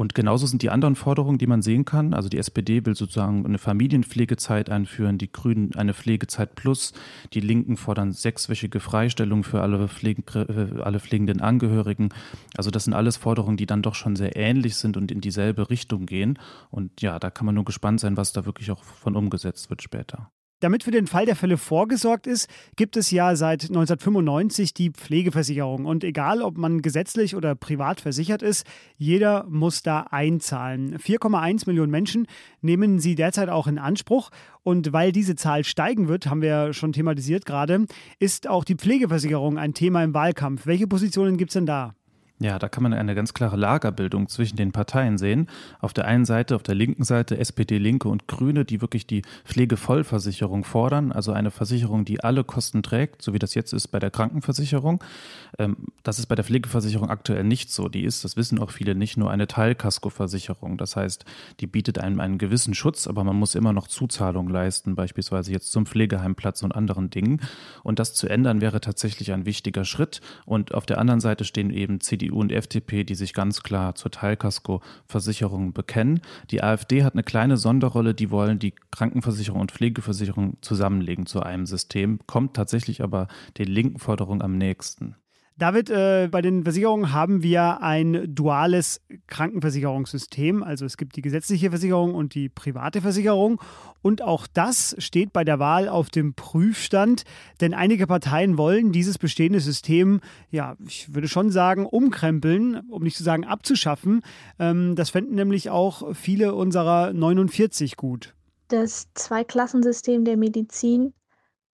Und 0.00 0.14
genauso 0.14 0.46
sind 0.46 0.62
die 0.62 0.70
anderen 0.70 0.96
Forderungen, 0.96 1.36
die 1.36 1.46
man 1.46 1.60
sehen 1.60 1.84
kann. 1.84 2.14
Also 2.14 2.30
die 2.30 2.38
SPD 2.38 2.86
will 2.86 2.96
sozusagen 2.96 3.44
eine 3.44 3.58
Familienpflegezeit 3.58 4.70
einführen, 4.70 5.18
die 5.18 5.30
Grünen 5.30 5.74
eine 5.74 5.92
Pflegezeit 5.92 6.54
plus, 6.54 6.94
die 7.34 7.40
Linken 7.40 7.76
fordern 7.76 8.12
sechswöchige 8.12 8.80
Freistellung 8.80 9.44
für 9.44 9.60
alle, 9.60 9.88
Pflegen, 9.88 10.24
äh, 10.34 10.80
alle 10.80 11.00
pflegenden 11.00 11.42
Angehörigen. 11.42 12.14
Also 12.56 12.70
das 12.70 12.84
sind 12.84 12.94
alles 12.94 13.18
Forderungen, 13.18 13.58
die 13.58 13.66
dann 13.66 13.82
doch 13.82 13.94
schon 13.94 14.16
sehr 14.16 14.36
ähnlich 14.36 14.76
sind 14.76 14.96
und 14.96 15.12
in 15.12 15.20
dieselbe 15.20 15.68
Richtung 15.68 16.06
gehen. 16.06 16.38
Und 16.70 17.02
ja, 17.02 17.18
da 17.18 17.28
kann 17.28 17.44
man 17.44 17.54
nur 17.54 17.66
gespannt 17.66 18.00
sein, 18.00 18.16
was 18.16 18.32
da 18.32 18.46
wirklich 18.46 18.70
auch 18.70 18.82
von 18.82 19.16
umgesetzt 19.16 19.68
wird 19.68 19.82
später. 19.82 20.30
Damit 20.60 20.84
für 20.84 20.90
den 20.90 21.06
Fall 21.06 21.24
der 21.24 21.36
Fälle 21.36 21.56
vorgesorgt 21.56 22.26
ist, 22.26 22.48
gibt 22.76 22.96
es 22.96 23.10
ja 23.10 23.34
seit 23.34 23.62
1995 23.62 24.74
die 24.74 24.90
Pflegeversicherung. 24.90 25.86
Und 25.86 26.04
egal, 26.04 26.42
ob 26.42 26.58
man 26.58 26.82
gesetzlich 26.82 27.34
oder 27.34 27.54
privat 27.54 28.00
versichert 28.02 28.42
ist, 28.42 28.66
jeder 28.98 29.46
muss 29.48 29.82
da 29.82 30.00
einzahlen. 30.10 30.98
4,1 30.98 31.66
Millionen 31.66 31.90
Menschen 31.90 32.26
nehmen 32.60 32.98
sie 32.98 33.14
derzeit 33.14 33.48
auch 33.48 33.66
in 33.66 33.78
Anspruch. 33.78 34.30
Und 34.62 34.92
weil 34.92 35.12
diese 35.12 35.34
Zahl 35.34 35.64
steigen 35.64 36.08
wird, 36.08 36.26
haben 36.26 36.42
wir 36.42 36.74
schon 36.74 36.92
thematisiert 36.92 37.46
gerade, 37.46 37.86
ist 38.18 38.46
auch 38.46 38.64
die 38.64 38.76
Pflegeversicherung 38.76 39.56
ein 39.56 39.72
Thema 39.72 40.04
im 40.04 40.12
Wahlkampf. 40.12 40.66
Welche 40.66 40.86
Positionen 40.86 41.38
gibt 41.38 41.50
es 41.50 41.54
denn 41.54 41.66
da? 41.66 41.94
Ja, 42.42 42.58
da 42.58 42.70
kann 42.70 42.82
man 42.82 42.94
eine 42.94 43.14
ganz 43.14 43.34
klare 43.34 43.58
Lagerbildung 43.58 44.26
zwischen 44.30 44.56
den 44.56 44.72
Parteien 44.72 45.18
sehen. 45.18 45.46
Auf 45.78 45.92
der 45.92 46.06
einen 46.06 46.24
Seite, 46.24 46.56
auf 46.56 46.62
der 46.62 46.74
linken 46.74 47.04
Seite 47.04 47.36
SPD, 47.36 47.76
Linke 47.76 48.08
und 48.08 48.28
Grüne, 48.28 48.64
die 48.64 48.80
wirklich 48.80 49.06
die 49.06 49.20
Pflegevollversicherung 49.44 50.64
fordern, 50.64 51.12
also 51.12 51.32
eine 51.32 51.50
Versicherung, 51.50 52.06
die 52.06 52.24
alle 52.24 52.42
Kosten 52.42 52.82
trägt, 52.82 53.20
so 53.20 53.34
wie 53.34 53.38
das 53.38 53.54
jetzt 53.54 53.74
ist 53.74 53.88
bei 53.88 53.98
der 53.98 54.10
Krankenversicherung. 54.10 55.04
Ähm, 55.58 55.76
das 56.02 56.18
ist 56.18 56.26
bei 56.26 56.34
der 56.34 56.46
Pflegeversicherung 56.46 57.10
aktuell 57.10 57.44
nicht 57.44 57.70
so. 57.70 57.90
Die 57.90 58.04
ist, 58.04 58.24
das 58.24 58.38
wissen 58.38 58.58
auch 58.58 58.70
viele, 58.70 58.94
nicht 58.94 59.18
nur 59.18 59.30
eine 59.30 59.46
Teilkaskoversicherung. 59.46 60.78
Das 60.78 60.96
heißt, 60.96 61.26
die 61.60 61.66
bietet 61.66 61.98
einem 61.98 62.20
einen 62.20 62.38
gewissen 62.38 62.72
Schutz, 62.72 63.06
aber 63.06 63.22
man 63.22 63.36
muss 63.36 63.54
immer 63.54 63.74
noch 63.74 63.86
Zuzahlungen 63.86 64.50
leisten, 64.50 64.94
beispielsweise 64.94 65.52
jetzt 65.52 65.72
zum 65.72 65.84
Pflegeheimplatz 65.84 66.62
und 66.62 66.74
anderen 66.74 67.10
Dingen. 67.10 67.42
Und 67.82 67.98
das 67.98 68.14
zu 68.14 68.28
ändern 68.28 68.62
wäre 68.62 68.80
tatsächlich 68.80 69.30
ein 69.32 69.44
wichtiger 69.44 69.84
Schritt. 69.84 70.22
Und 70.46 70.72
auf 70.72 70.86
der 70.86 70.96
anderen 70.96 71.20
Seite 71.20 71.44
stehen 71.44 71.68
eben 71.68 72.00
CDU 72.00 72.29
CDU 72.30 72.40
und 72.40 72.52
FDP, 72.52 73.04
die 73.04 73.14
sich 73.14 73.34
ganz 73.34 73.62
klar 73.62 73.94
zur 73.94 74.10
Teilkasko-Versicherung 74.10 75.72
bekennen. 75.72 76.20
Die 76.50 76.62
AfD 76.62 77.02
hat 77.02 77.14
eine 77.14 77.22
kleine 77.22 77.56
Sonderrolle, 77.56 78.14
die 78.14 78.30
wollen 78.30 78.58
die 78.58 78.74
Krankenversicherung 78.90 79.60
und 79.60 79.72
Pflegeversicherung 79.72 80.56
zusammenlegen 80.60 81.26
zu 81.26 81.42
einem 81.42 81.66
System, 81.66 82.20
kommt 82.26 82.54
tatsächlich 82.54 83.02
aber 83.02 83.28
den 83.58 83.68
linken 83.68 83.98
Forderungen 83.98 84.42
am 84.42 84.56
nächsten. 84.56 85.16
David, 85.60 85.90
äh, 85.90 86.28
bei 86.30 86.40
den 86.40 86.62
Versicherungen 86.62 87.12
haben 87.12 87.42
wir 87.42 87.82
ein 87.82 88.34
duales 88.34 89.02
Krankenversicherungssystem. 89.26 90.62
Also 90.62 90.86
es 90.86 90.96
gibt 90.96 91.16
die 91.16 91.22
gesetzliche 91.22 91.68
Versicherung 91.68 92.14
und 92.14 92.34
die 92.34 92.48
private 92.48 93.02
Versicherung. 93.02 93.60
Und 94.00 94.22
auch 94.22 94.46
das 94.46 94.96
steht 94.96 95.34
bei 95.34 95.44
der 95.44 95.58
Wahl 95.58 95.90
auf 95.90 96.08
dem 96.08 96.32
Prüfstand, 96.32 97.24
denn 97.60 97.74
einige 97.74 98.06
Parteien 98.06 98.56
wollen 98.56 98.90
dieses 98.90 99.18
bestehende 99.18 99.60
System, 99.60 100.22
ja, 100.50 100.78
ich 100.86 101.14
würde 101.14 101.28
schon 101.28 101.50
sagen, 101.50 101.84
umkrempeln, 101.84 102.80
um 102.88 103.02
nicht 103.02 103.18
zu 103.18 103.22
sagen 103.22 103.44
abzuschaffen. 103.44 104.22
Ähm, 104.58 104.96
das 104.96 105.10
fänden 105.10 105.34
nämlich 105.34 105.68
auch 105.68 106.14
viele 106.16 106.54
unserer 106.54 107.12
49 107.12 107.98
gut. 107.98 108.34
Das 108.68 109.08
Zweiklassensystem 109.12 110.24
der 110.24 110.38
Medizin 110.38 111.12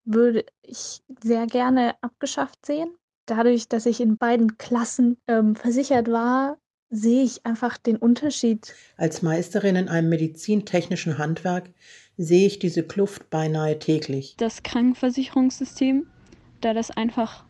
würde 0.05 0.45
ich 0.63 1.03
sehr 1.23 1.47
gerne 1.47 1.95
abgeschafft 2.03 2.67
sehen 2.67 2.89
dadurch, 3.27 3.69
dass 3.69 3.87
ich 3.87 4.01
in 4.01 4.17
beiden 4.17 4.59
Klassen 4.59 5.19
ähm, 5.27 5.57
versichert 5.57 6.11
war, 6.11 6.59
sehe 6.91 7.25
ich 7.25 7.45
einfach 7.45 7.79
den 7.79 7.97
Unterschied. 7.97 8.75
Als 8.97 9.23
Meisterin 9.23 9.77
in 9.77 9.89
einem 9.89 10.09
medizintechnischen 10.09 11.19
Handwerk 11.19 11.71
sehe 12.17 12.47
ich 12.47 12.59
diese 12.59 12.83
Kluft 12.83 13.29
beinahe 13.31 13.79
täglich. 13.79 14.35
Das 14.39 14.63
Krankenversicherungssystem, 14.63 16.07
da 16.61 16.75
das 16.75 16.91
einfach 16.91 17.45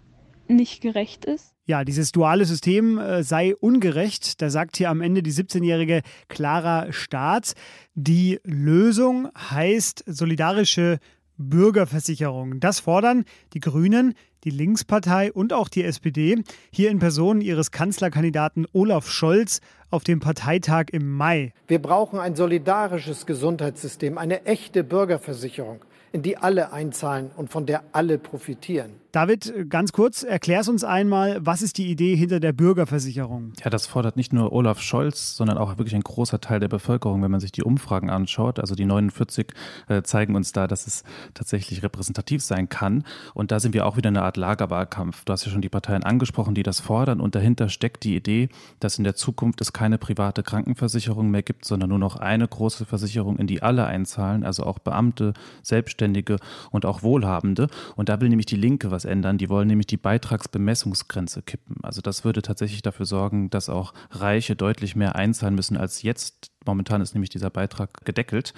nicht 0.49 0.81
gerecht 0.81 1.25
ist? 1.25 1.53
Ja, 1.67 1.85
dieses 1.85 2.12
duale 2.12 2.45
System 2.45 2.99
äh, 2.99 3.23
sei 3.25 3.57
ungerecht. 3.57 4.41
Da 4.41 4.51
sagt 4.51 4.77
hier 4.77 4.91
am 4.91 5.01
Ende 5.01 5.23
die 5.23 5.33
17-jährige 5.33 6.03
Clara 6.29 6.93
Staats. 6.93 7.55
Die 7.95 8.39
Lösung 8.45 9.29
heißt 9.37 10.05
solidarische 10.07 10.99
Bürgerversicherung. 11.39 12.61
Das 12.61 12.81
fordern 12.81 13.25
die 13.53 13.61
Grünen, 13.61 14.15
die 14.47 14.51
Linkspartei 14.51 15.33
und 15.33 15.53
auch 15.53 15.69
die 15.69 15.85
SPD 15.85 16.43
hier 16.71 16.91
in 16.91 17.01
Person 17.01 17.41
ihres 17.43 17.73
Kanzlerkandidaten 17.73 18.67
Olaf 18.73 19.11
Scholz 19.11 19.61
auf 19.91 20.05
dem 20.05 20.21
Parteitag 20.21 20.87
im 20.93 21.13
Mai. 21.13 21.53
Wir 21.67 21.83
brauchen 21.83 22.19
ein 22.19 22.37
solidarisches 22.37 23.27
Gesundheitssystem, 23.27 24.17
eine 24.17 24.47
echte 24.47 24.85
Bürgerversicherung 24.85 25.85
in 26.13 26.23
die 26.23 26.39
alle 26.39 26.73
einzahlen 26.73 27.31
und 27.37 27.51
von 27.51 27.67
der 27.67 27.83
alle 27.93 28.19
profitieren. 28.19 28.93
David, 29.16 29.70
ganz 29.70 29.92
kurz, 29.92 30.24
erklär's 30.24 30.68
uns 30.68 30.85
einmal, 30.85 31.38
was 31.40 31.62
ist 31.62 31.79
die 31.79 31.87
Idee 31.87 32.14
hinter 32.16 32.38
der 32.38 32.52
Bürgerversicherung? 32.52 33.55
Ja, 33.64 33.70
das 33.70 33.87
fordert 33.87 34.18
nicht 34.18 34.35
nur 34.35 34.52
Olaf 34.52 34.83
Scholz, 34.83 35.35
sondern 35.37 35.57
auch 35.57 35.79
wirklich 35.79 35.94
ein 35.94 36.02
großer 36.02 36.38
Teil 36.38 36.61
der 36.61 36.68
Bevölkerung, 36.68 37.22
wenn 37.22 37.31
man 37.31 37.40
sich 37.40 37.50
die 37.50 37.62
Umfragen 37.62 38.11
anschaut. 38.11 38.61
Also 38.61 38.74
die 38.74 38.85
49 38.85 39.55
äh, 39.88 40.02
zeigen 40.02 40.37
uns 40.37 40.52
da, 40.52 40.66
dass 40.66 40.87
es 40.87 41.02
tatsächlich 41.33 41.83
repräsentativ 41.83 42.42
sein 42.42 42.68
kann. 42.68 43.05
Und 43.33 43.52
da 43.52 43.59
sind 43.59 43.72
wir 43.72 43.87
auch 43.87 43.96
wieder 43.96 44.09
eine 44.09 44.20
Art 44.20 44.37
Lagerwahlkampf. 44.37 45.24
Du 45.24 45.33
hast 45.33 45.46
ja 45.46 45.50
schon 45.50 45.62
die 45.62 45.70
Parteien 45.70 46.05
angesprochen, 46.05 46.55
die 46.55 46.62
das 46.62 46.81
fordern. 46.81 47.22
Und 47.22 47.35
dahinter 47.35 47.70
steckt 47.70 48.05
die 48.05 48.16
Idee, 48.16 48.50
dass 48.81 48.98
in 48.98 49.05
der 49.05 49.14
Zukunft 49.14 49.62
es 49.62 49.72
keine 49.72 49.96
private 49.96 50.42
Krankenversicherung 50.42 51.31
mehr 51.31 51.42
gibt, 51.42 51.64
sondern 51.64 51.88
nur 51.88 51.98
noch 51.98 52.16
eine 52.16 52.46
große 52.46 52.85
Versicherung, 52.85 53.38
in 53.38 53.46
die 53.46 53.62
alle 53.62 53.87
einzahlen, 53.87 54.44
also 54.44 54.64
auch 54.64 54.79
Beamte, 54.79 55.33
Selbstständige 55.62 56.37
und 56.70 56.85
auch 56.85 57.02
Wohlhabende. 57.02 57.68
Und 57.94 58.11
da 58.11 58.20
will 58.20 58.29
nämlich 58.29 58.44
die 58.44 58.57
Linke 58.57 58.90
was 58.90 59.06
ändern. 59.07 59.38
Die 59.38 59.49
wollen 59.49 59.69
nämlich 59.69 59.87
die 59.87 59.97
Beitragsbemessungsgrenze 59.97 61.42
kippen. 61.42 61.77
Also 61.83 62.01
das 62.01 62.25
würde 62.25 62.42
tatsächlich 62.42 62.83
dafür 62.83 63.07
sorgen, 63.07 63.51
dass 63.51 63.69
auch 63.69 63.95
Reiche 64.11 64.57
deutlich 64.57 64.97
mehr 64.97 65.16
einzahlen 65.16 65.55
müssen 65.55 65.77
als 65.77 66.03
jetzt. 66.03 66.51
Momentan 66.66 67.00
ist 67.00 67.14
nämlich 67.14 67.31
dieser 67.31 67.50
Beitrag 67.50 68.05
gedeckelt. 68.05 68.55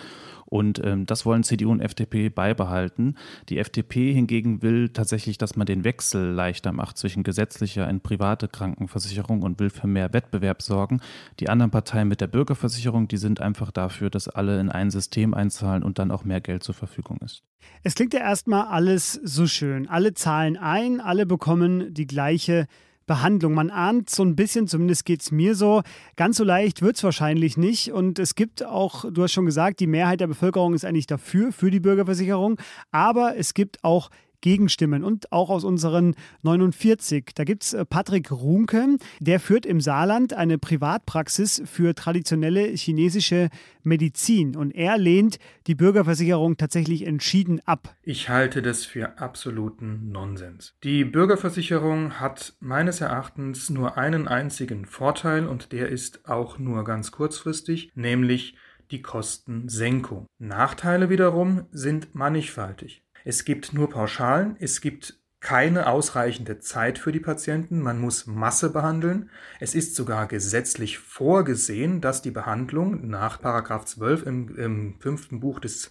Und 0.46 0.82
ähm, 0.82 1.04
das 1.04 1.26
wollen 1.26 1.42
CDU 1.42 1.70
und 1.70 1.80
FDP 1.80 2.30
beibehalten. 2.30 3.16
Die 3.50 3.58
FDP 3.58 4.14
hingegen 4.14 4.62
will 4.62 4.88
tatsächlich, 4.88 5.36
dass 5.36 5.56
man 5.56 5.66
den 5.66 5.84
Wechsel 5.84 6.30
leichter 6.30 6.72
macht 6.72 6.96
zwischen 6.96 7.22
gesetzlicher 7.22 7.86
und 7.86 8.02
private 8.02 8.48
Krankenversicherung 8.48 9.42
und 9.42 9.60
will 9.60 9.68
für 9.68 9.86
mehr 9.86 10.12
Wettbewerb 10.14 10.62
sorgen. 10.62 11.00
Die 11.38 11.50
anderen 11.50 11.70
Parteien 11.70 12.08
mit 12.08 12.22
der 12.22 12.28
Bürgerversicherung, 12.28 13.08
die 13.08 13.18
sind 13.18 13.40
einfach 13.42 13.70
dafür, 13.70 14.08
dass 14.08 14.28
alle 14.28 14.58
in 14.58 14.70
ein 14.70 14.90
System 14.90 15.34
einzahlen 15.34 15.82
und 15.82 15.98
dann 15.98 16.10
auch 16.10 16.24
mehr 16.24 16.40
Geld 16.40 16.62
zur 16.62 16.74
Verfügung 16.74 17.18
ist. 17.18 17.42
Es 17.82 17.94
klingt 17.94 18.14
ja 18.14 18.20
erstmal 18.20 18.68
alles 18.68 19.12
so 19.12 19.46
schön. 19.46 19.86
Alle 19.88 20.14
zahlen 20.14 20.56
ein, 20.56 21.00
alle 21.00 21.26
bekommen 21.26 21.92
die 21.92 22.06
gleiche 22.06 22.66
Behandlung. 23.08 23.54
Man 23.54 23.70
ahnt 23.70 24.08
so 24.08 24.22
ein 24.22 24.36
bisschen, 24.36 24.68
zumindest 24.68 25.04
geht 25.04 25.22
es 25.22 25.32
mir 25.32 25.56
so, 25.56 25.82
ganz 26.14 26.36
so 26.36 26.44
leicht 26.44 26.80
wird 26.82 26.96
es 26.96 27.02
wahrscheinlich 27.02 27.56
nicht. 27.56 27.92
Und 27.92 28.20
es 28.20 28.36
gibt 28.36 28.64
auch, 28.64 29.04
du 29.10 29.24
hast 29.24 29.32
schon 29.32 29.46
gesagt, 29.46 29.80
die 29.80 29.88
Mehrheit 29.88 30.20
der 30.20 30.28
Bevölkerung 30.28 30.74
ist 30.74 30.84
eigentlich 30.84 31.08
dafür, 31.08 31.50
für 31.50 31.72
die 31.72 31.80
Bürgerversicherung. 31.80 32.60
Aber 32.92 33.36
es 33.36 33.54
gibt 33.54 33.82
auch 33.82 34.10
Gegenstimmen 34.40 35.04
und 35.04 35.32
auch 35.32 35.50
aus 35.50 35.64
unseren 35.64 36.14
49. 36.42 37.30
Da 37.34 37.44
gibt 37.44 37.64
es 37.64 37.72
äh, 37.74 37.84
Patrick 37.84 38.30
Runke, 38.30 38.96
der 39.20 39.40
führt 39.40 39.66
im 39.66 39.80
Saarland 39.80 40.32
eine 40.32 40.58
Privatpraxis 40.58 41.62
für 41.64 41.94
traditionelle 41.94 42.66
chinesische 42.68 43.48
Medizin 43.82 44.56
und 44.56 44.72
er 44.72 44.98
lehnt 44.98 45.38
die 45.66 45.74
Bürgerversicherung 45.74 46.56
tatsächlich 46.56 47.06
entschieden 47.06 47.60
ab. 47.64 47.94
Ich 48.02 48.28
halte 48.28 48.62
das 48.62 48.84
für 48.84 49.18
absoluten 49.18 50.10
Nonsens. 50.10 50.74
Die 50.84 51.04
Bürgerversicherung 51.04 52.20
hat 52.20 52.54
meines 52.60 53.00
Erachtens 53.00 53.70
nur 53.70 53.98
einen 53.98 54.28
einzigen 54.28 54.84
Vorteil 54.84 55.46
und 55.46 55.72
der 55.72 55.88
ist 55.88 56.28
auch 56.28 56.58
nur 56.58 56.84
ganz 56.84 57.10
kurzfristig, 57.10 57.90
nämlich 57.94 58.54
die 58.90 59.02
Kostensenkung. 59.02 60.26
Nachteile 60.38 61.10
wiederum 61.10 61.66
sind 61.70 62.14
mannigfaltig. 62.14 63.02
Es 63.24 63.44
gibt 63.44 63.72
nur 63.72 63.90
Pauschalen, 63.90 64.56
es 64.60 64.80
gibt 64.80 65.18
keine 65.40 65.86
ausreichende 65.86 66.58
Zeit 66.58 66.98
für 66.98 67.12
die 67.12 67.20
Patienten, 67.20 67.80
man 67.80 68.00
muss 68.00 68.26
Masse 68.26 68.70
behandeln. 68.70 69.30
Es 69.60 69.74
ist 69.74 69.94
sogar 69.94 70.26
gesetzlich 70.26 70.98
vorgesehen, 70.98 72.00
dass 72.00 72.22
die 72.22 72.32
Behandlung 72.32 73.08
nach 73.08 73.38
12 73.40 74.26
im, 74.26 74.56
im 74.56 74.94
fünften 74.98 75.38
Buch 75.40 75.60
des 75.60 75.90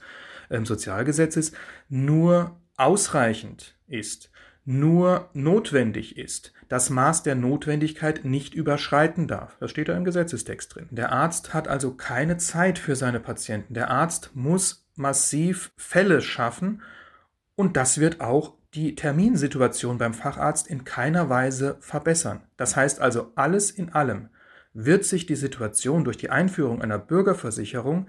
ähm, 0.50 0.66
Sozialgesetzes 0.66 1.54
nur 1.88 2.60
ausreichend 2.76 3.76
ist, 3.88 4.32
nur 4.66 5.30
notwendig 5.34 6.18
ist, 6.18 6.54
das 6.68 6.90
Maß 6.90 7.24
der 7.24 7.36
Notwendigkeit 7.36 8.26
nicht 8.26 8.54
überschreiten 8.54 9.28
darf. 9.28 9.56
Das 9.62 9.72
steht 9.72 9.88
da 9.88 9.96
im 9.96 10.04
Gesetzestext 10.04 10.76
drin. 10.76 10.88
Der 10.92 11.13
Arzt 11.13 11.54
hat 11.54 11.70
also 11.70 11.94
keine 11.94 12.36
Zeit 12.36 12.78
für 12.78 12.98
seine 12.98 13.22
Patienten. 13.22 13.74
Der 13.74 13.90
Arzt 13.90 14.32
muss 14.34 14.86
massiv 14.96 15.72
Fälle 15.78 16.22
schaffen, 16.22 16.82
und 17.58 17.76
das 17.76 18.00
wird 18.00 18.22
auch 18.22 18.54
die 18.74 18.96
Terminsituation 18.96 19.98
beim 19.98 20.13
Facharzt 20.13 20.67
in 20.67 20.84
keiner 20.84 21.30
Weise 21.30 21.78
verbessern. 21.80 22.41
Das 22.56 22.76
heißt 22.76 23.02
also, 23.02 23.32
alles 23.36 23.72
in 23.72 23.89
allem 23.89 24.30
wird 24.74 25.04
sich 25.04 25.26
die 25.26 25.36
Situation 25.36 26.04
durch 26.04 26.17
die 26.17 26.30
Einführung 26.30 26.82
einer 26.82 27.00
Bürgerversicherung 27.00 28.08